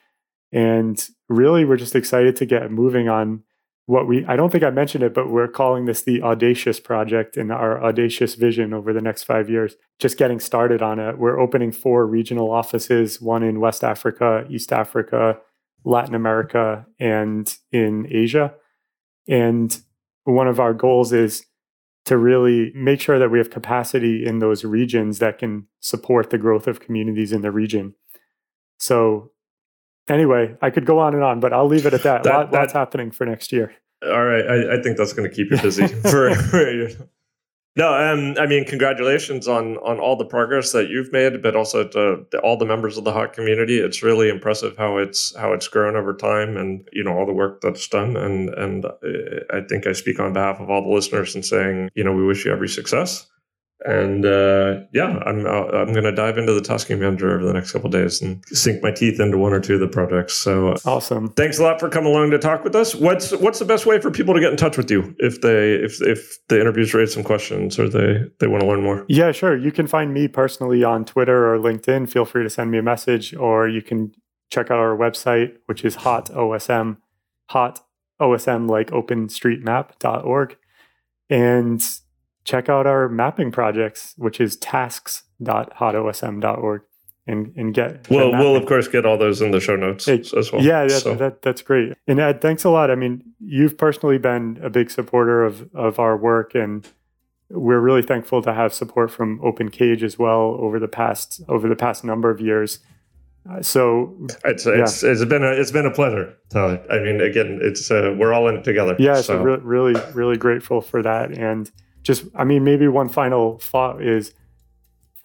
And 0.52 1.04
really 1.28 1.66
we're 1.66 1.78
just 1.78 1.96
excited 1.96 2.36
to 2.38 2.46
get 2.46 2.72
moving 2.72 3.10
on 3.10 3.44
what 3.86 4.08
we 4.08 4.26
I 4.26 4.36
don't 4.36 4.52
think 4.52 4.64
I 4.64 4.70
mentioned 4.70 5.04
it, 5.04 5.14
but 5.14 5.30
we're 5.30 5.48
calling 5.48 5.86
this 5.86 6.02
the 6.02 6.22
Audacious 6.22 6.80
project 6.80 7.36
and 7.36 7.52
our 7.52 7.84
audacious 7.84 8.36
vision 8.36 8.74
over 8.74 8.94
the 8.94 9.02
next 9.02 9.24
five 9.24 9.50
years. 9.50 9.76
Just 10.00 10.18
getting 10.18 10.40
started 10.40 10.82
on 10.82 11.00
it. 11.00 11.18
We're 11.18 11.40
opening 11.40 11.72
four 11.72 12.08
regional 12.08 12.52
offices, 12.52 13.22
one 13.22 13.44
in 13.44 13.60
West 13.60 13.84
Africa, 13.84 14.46
East 14.50 14.72
Africa, 14.72 15.38
Latin 15.84 16.16
America, 16.16 16.86
and 17.00 17.54
in 17.72 18.08
Asia. 18.10 18.54
And 19.28 19.78
one 20.24 20.48
of 20.48 20.60
our 20.60 20.74
goals 20.74 21.12
is 21.12 21.46
to 22.06 22.18
really 22.18 22.72
make 22.76 23.00
sure 23.00 23.20
that 23.20 23.30
we 23.30 23.38
have 23.38 23.50
capacity 23.50 24.26
in 24.26 24.40
those 24.40 24.64
regions 24.64 25.20
that 25.20 25.38
can 25.38 25.68
support 25.80 26.30
the 26.30 26.38
growth 26.38 26.68
of 26.68 26.80
communities 26.80 27.32
in 27.32 27.42
the 27.42 27.52
region. 27.52 27.96
So, 28.78 29.32
anyway, 30.10 30.56
I 30.62 30.70
could 30.70 30.86
go 30.86 31.00
on 31.00 31.14
and 31.14 31.24
on, 31.24 31.40
but 31.40 31.54
I'll 31.54 31.68
leave 31.68 31.86
it 31.86 31.94
at 31.94 32.04
that. 32.04 32.24
that, 32.24 32.34
Lot, 32.34 32.52
that 32.52 32.60
lots 32.60 32.74
happening 32.74 33.12
for 33.12 33.26
next 33.26 33.52
year. 33.52 33.74
All 34.04 34.26
right, 34.26 34.46
I, 34.46 34.78
I 34.78 34.82
think 34.82 34.98
that's 34.98 35.14
going 35.14 35.30
to 35.30 35.36
keep 35.36 35.50
you 35.50 35.58
busy 35.62 35.88
for, 36.10 36.34
for 36.36 37.08
no, 37.76 37.92
um, 37.92 38.36
I 38.38 38.46
mean, 38.46 38.66
congratulations 38.66 39.48
on 39.48 39.78
on 39.78 40.00
all 40.00 40.16
the 40.16 40.26
progress 40.26 40.72
that 40.74 40.90
you've 40.90 41.12
made, 41.12 41.42
but 41.42 41.56
also 41.56 41.88
to, 41.88 42.24
to, 42.30 42.40
all 42.42 42.56
the 42.56 42.66
members 42.66 43.00
of 43.00 43.04
the 43.04 43.12
HOT 43.12 43.34
community. 43.34 43.80
It's 43.80 44.04
really 44.04 44.30
impressive 44.30 44.78
how 44.78 44.98
it's 44.98 45.36
how 45.36 45.54
it's 45.54 45.68
grown 45.68 45.96
over 45.96 46.14
time, 46.14 46.56
and 46.56 46.88
you 46.92 47.04
know 47.04 47.18
all 47.18 47.26
the 47.26 47.34
work 47.34 47.62
that's 47.62 47.88
done. 47.88 48.16
And 48.16 48.50
and 48.50 48.86
uh, 48.86 48.92
I 49.52 49.62
think 49.68 49.88
I 49.88 49.94
speak 49.94 50.20
on 50.20 50.34
behalf 50.34 50.60
of 50.60 50.70
all 50.70 50.84
the 50.84 50.94
listeners 50.94 51.36
in 51.36 51.42
saying, 51.42 51.90
you 51.96 52.04
know, 52.04 52.14
we 52.14 52.24
wish 52.24 52.46
you 52.46 52.52
every 52.52 52.70
success. 52.70 53.26
And 53.86 54.26
uh, 54.26 54.82
yeah, 54.94 55.20
I'm 55.26 55.46
I'm 55.46 55.92
going 55.92 56.04
to 56.06 56.12
dive 56.12 56.38
into 56.38 56.54
the 56.54 56.62
tasking 56.62 57.00
manager 57.00 57.36
over 57.36 57.46
the 57.46 57.52
next 57.52 57.74
couple 57.74 57.90
days 57.90 58.22
and 58.22 58.44
sink 58.48 58.82
my 58.82 58.92
teeth 58.92 59.20
into 59.20 59.38
one 59.38 59.52
or 59.52 59.60
two 59.60 59.74
of 59.74 59.82
the 59.82 59.90
projects. 59.90 60.36
So 60.36 60.70
uh, 60.70 60.78
awesome! 60.86 61.30
Thanks 61.34 61.60
a 61.60 61.64
lot 61.64 61.82
for 61.82 61.90
coming 61.90 62.14
along 62.14 62.32
to 62.32 62.40
talk 62.40 62.64
with 62.64 62.76
us. 62.76 62.96
What's 62.96 63.32
what's 63.34 63.60
the 63.60 63.66
best 63.66 63.86
way 63.86 64.00
for 64.00 64.10
people 64.10 64.34
to 64.34 64.40
get 64.40 64.52
in 64.52 64.58
touch 64.58 64.78
with 64.78 64.90
you 64.90 65.14
if 65.20 65.42
they 65.42 65.74
if 65.74 66.02
if 66.02 66.38
the 66.48 66.62
interviews 66.62 66.94
raise 66.94 67.14
some 67.14 67.24
questions 67.24 67.78
or 67.78 67.90
they 67.90 68.24
they 68.40 68.48
want 68.48 68.62
to 68.62 68.68
learn 68.68 68.84
more? 68.84 69.06
Yeah, 69.10 69.34
sure. 69.34 69.58
You 69.58 69.72
can 69.72 69.88
find 69.88 70.14
me 70.14 70.30
personally 70.30 70.84
on 70.86 71.04
Twitter 71.04 71.54
or 71.54 71.60
LinkedIn. 71.60 72.10
Feel 72.10 72.26
free 72.26 72.44
to 72.44 72.50
send 72.50 72.72
me 72.72 72.78
a 72.78 72.84
message, 72.84 73.36
or 73.36 73.68
you 73.68 73.82
can 73.82 74.14
check 74.50 74.72
out 74.72 74.80
our 74.80 74.96
website, 74.96 75.58
which 75.66 75.84
is 75.84 75.96
hot 75.96 76.30
OSM, 76.30 76.98
hot 77.50 77.86
OSM 78.22 78.70
like 78.70 78.92
OpenStreetMap.org, 78.92 80.58
and 81.30 81.84
check 82.44 82.70
out 82.70 82.88
our 82.88 83.08
mapping 83.10 83.52
projects, 83.52 84.16
which 84.18 84.42
is 84.42 84.56
tasks.hotosm.org 84.58 86.82
and 87.26 87.54
and 87.56 87.74
get 87.74 88.10
well 88.10 88.32
we'll 88.32 88.56
of 88.56 88.66
course 88.66 88.88
get 88.88 89.06
all 89.06 89.18
those 89.18 89.42
in 89.42 89.52
the 89.52 89.60
show 89.60 89.76
notes 89.76 90.08
it, 90.08 90.34
as 90.34 90.52
well 90.52 90.62
yeah 90.62 90.86
that, 90.86 91.02
so. 91.02 91.16
that, 91.16 91.42
that's 91.42 91.62
great 91.62 91.94
and 92.08 92.20
ed 92.20 92.42
thanks 92.42 92.64
a 92.64 92.70
lot 92.70 92.92
i 92.92 92.96
mean 92.96 93.24
you've 93.40 93.78
personally 93.78 94.18
been 94.18 94.60
a 94.62 94.70
big 94.70 94.92
supporter 94.92 95.44
of 95.44 95.70
of 95.74 96.00
our 96.00 96.18
work 96.18 96.54
and 96.54 96.90
we're 97.50 97.80
really 97.80 98.02
thankful 98.02 98.42
to 98.42 98.54
have 98.54 98.74
support 98.74 99.12
from 99.12 99.40
open 99.44 99.70
cage 99.70 100.04
as 100.04 100.18
well 100.20 100.58
over 100.60 100.80
the 100.80 100.88
past 100.88 101.42
over 101.48 101.70
the 101.70 101.76
past 101.76 102.04
number 102.04 102.30
of 102.30 102.42
years 102.42 102.80
uh, 103.50 103.62
so 103.62 104.16
it's, 104.46 104.66
yeah. 104.66 104.82
it's 104.82 105.04
it's 105.04 105.26
been 105.26 105.44
a 105.44 105.52
it's 105.52 105.72
been 105.72 105.86
a 105.86 105.92
pleasure 105.92 106.34
Tyler. 106.50 106.82
i 106.90 107.00
mean 107.00 107.22
again 107.22 107.60
it's 107.62 107.90
uh, 107.90 108.14
we're 108.18 108.34
all 108.34 108.50
in 108.50 108.56
it 108.56 108.64
together 108.66 108.96
yeah 109.00 109.16
so, 109.16 109.22
so 109.22 109.42
re- 109.42 109.60
really 109.62 110.02
really 110.14 110.38
grateful 110.38 110.82
for 110.82 111.02
that 111.02 111.32
and 111.32 111.72
just 112.04 112.26
i 112.36 112.44
mean 112.44 112.64
maybe 112.64 112.88
one 112.88 113.10
final 113.10 113.58
thought 113.60 114.02
is 114.04 114.34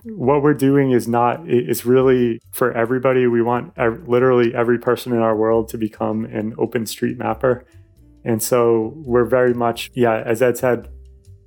what 0.05 0.43
we're 0.43 0.55
doing 0.55 0.93
is 0.93 1.09
not 1.09 1.41
it's 1.49 1.85
really 1.85 2.41
for 2.53 2.73
everybody. 2.73 3.27
We 3.27 3.43
want 3.43 3.77
literally 4.09 4.55
every 4.55 4.79
person 4.79 5.13
in 5.13 5.19
our 5.19 5.37
world 5.37 5.69
to 5.71 5.79
become 5.79 6.25
an 6.27 6.55
open 6.59 6.87
street 6.87 7.19
mapper. 7.19 7.65
And 8.25 8.43
so 8.43 8.93
we're 8.97 9.25
very 9.25 9.55
much 9.55 9.91
yeah 9.95 10.23
as 10.25 10.43
ed 10.43 10.57
said 10.57 10.89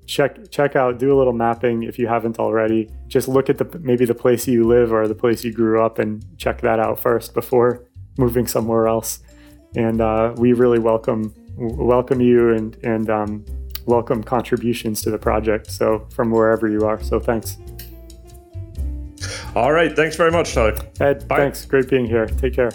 check 0.07 0.49
check 0.51 0.75
out 0.75 0.99
do 0.99 1.15
a 1.15 1.17
little 1.17 1.33
mapping 1.33 1.83
if 1.83 1.97
you 1.97 2.07
haven't 2.07 2.39
already. 2.39 2.89
Just 3.07 3.27
look 3.27 3.49
at 3.49 3.57
the 3.57 3.79
maybe 3.79 4.05
the 4.05 4.15
place 4.15 4.47
you 4.47 4.65
live 4.65 4.91
or 4.91 5.07
the 5.07 5.15
place 5.15 5.43
you 5.43 5.53
grew 5.53 5.81
up 5.81 5.99
and 5.99 6.25
check 6.37 6.61
that 6.61 6.79
out 6.79 6.99
first 6.99 7.33
before 7.33 7.85
moving 8.17 8.47
somewhere 8.47 8.87
else. 8.87 9.19
And 9.75 10.01
uh, 10.01 10.33
we 10.37 10.51
really 10.51 10.79
welcome 10.79 11.33
welcome 11.55 12.19
you 12.19 12.53
and 12.53 12.75
and 12.83 13.09
um, 13.09 13.45
welcome 13.85 14.23
contributions 14.23 15.01
to 15.03 15.11
the 15.11 15.17
project. 15.17 15.71
So 15.71 16.07
from 16.11 16.31
wherever 16.31 16.67
you 16.67 16.85
are. 16.85 17.01
So 17.03 17.19
thanks. 17.19 17.57
All 19.55 19.73
right. 19.73 19.95
Thanks 19.95 20.15
very 20.15 20.31
much, 20.31 20.53
Tyler. 20.53 20.77
Ed, 20.99 21.27
Bye. 21.27 21.37
thanks. 21.37 21.65
Great 21.65 21.89
being 21.89 22.05
here. 22.05 22.25
Take 22.25 22.53
care. 22.55 22.71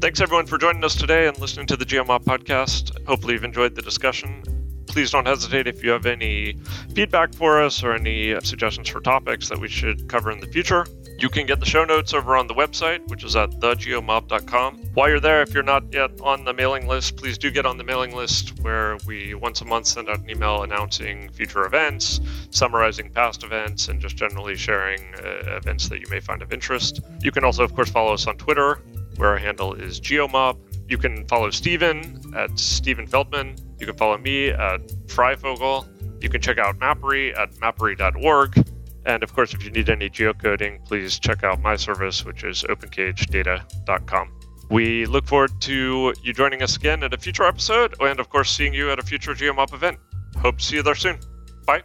Thanks 0.00 0.20
everyone 0.20 0.46
for 0.46 0.58
joining 0.58 0.82
us 0.84 0.94
today 0.94 1.26
and 1.26 1.38
listening 1.38 1.66
to 1.66 1.76
the 1.76 1.84
GeoMob 1.84 2.24
podcast. 2.24 3.04
Hopefully 3.06 3.34
you've 3.34 3.44
enjoyed 3.44 3.74
the 3.74 3.82
discussion. 3.82 4.42
Please 4.86 5.10
don't 5.10 5.26
hesitate 5.26 5.66
if 5.66 5.82
you 5.82 5.90
have 5.90 6.06
any 6.06 6.58
feedback 6.94 7.32
for 7.32 7.62
us 7.62 7.82
or 7.82 7.92
any 7.92 8.38
suggestions 8.42 8.88
for 8.88 9.00
topics 9.00 9.48
that 9.48 9.58
we 9.58 9.68
should 9.68 10.08
cover 10.08 10.30
in 10.30 10.40
the 10.40 10.46
future. 10.48 10.86
You 11.18 11.28
can 11.28 11.46
get 11.46 11.60
the 11.60 11.66
show 11.66 11.84
notes 11.84 12.14
over 12.14 12.36
on 12.36 12.48
the 12.48 12.54
website, 12.54 13.06
which 13.08 13.22
is 13.22 13.36
at 13.36 13.50
thegeomob.com. 13.50 14.78
While 14.94 15.08
you're 15.08 15.20
there, 15.20 15.42
if 15.42 15.54
you're 15.54 15.62
not 15.62 15.84
yet 15.92 16.10
on 16.20 16.44
the 16.44 16.52
mailing 16.52 16.88
list, 16.88 17.16
please 17.16 17.38
do 17.38 17.50
get 17.50 17.64
on 17.64 17.78
the 17.78 17.84
mailing 17.84 18.14
list 18.14 18.58
where 18.60 18.98
we 19.06 19.34
once 19.34 19.60
a 19.60 19.64
month 19.64 19.86
send 19.86 20.08
out 20.08 20.18
an 20.18 20.28
email 20.28 20.62
announcing 20.62 21.28
future 21.30 21.64
events, 21.64 22.20
summarizing 22.50 23.10
past 23.10 23.44
events, 23.44 23.88
and 23.88 24.00
just 24.00 24.16
generally 24.16 24.56
sharing 24.56 25.00
uh, 25.14 25.56
events 25.56 25.88
that 25.88 26.00
you 26.00 26.06
may 26.10 26.18
find 26.18 26.42
of 26.42 26.52
interest. 26.52 27.00
You 27.20 27.30
can 27.30 27.44
also, 27.44 27.62
of 27.62 27.74
course, 27.74 27.90
follow 27.90 28.12
us 28.14 28.26
on 28.26 28.36
Twitter, 28.36 28.80
where 29.16 29.28
our 29.28 29.38
handle 29.38 29.74
is 29.74 30.00
geomob. 30.00 30.58
You 30.88 30.98
can 30.98 31.26
follow 31.26 31.50
Steven 31.50 32.34
at 32.36 32.58
Steven 32.58 33.06
Feldman. 33.06 33.56
You 33.78 33.86
can 33.86 33.96
follow 33.96 34.18
me 34.18 34.48
at 34.48 34.80
Freyfogle. 35.06 35.86
You 36.22 36.28
can 36.28 36.40
check 36.40 36.58
out 36.58 36.78
Mappery 36.78 37.36
at 37.36 37.52
mappery.org. 37.54 38.64
And 39.04 39.22
of 39.22 39.34
course, 39.34 39.52
if 39.54 39.64
you 39.64 39.70
need 39.70 39.90
any 39.90 40.08
geocoding, 40.08 40.84
please 40.84 41.18
check 41.18 41.42
out 41.42 41.60
my 41.60 41.76
service, 41.76 42.24
which 42.24 42.44
is 42.44 42.62
opencagedata.com. 42.62 44.32
We 44.70 45.06
look 45.06 45.26
forward 45.26 45.60
to 45.62 46.14
you 46.22 46.32
joining 46.32 46.62
us 46.62 46.76
again 46.76 47.02
at 47.02 47.12
a 47.12 47.18
future 47.18 47.44
episode, 47.44 47.94
and 48.00 48.20
of 48.20 48.30
course, 48.30 48.50
seeing 48.50 48.72
you 48.72 48.90
at 48.90 48.98
a 48.98 49.02
future 49.02 49.34
GeoMob 49.34 49.74
event. 49.74 49.98
Hope 50.38 50.58
to 50.58 50.64
see 50.64 50.76
you 50.76 50.82
there 50.82 50.94
soon. 50.94 51.18
Bye. 51.66 51.82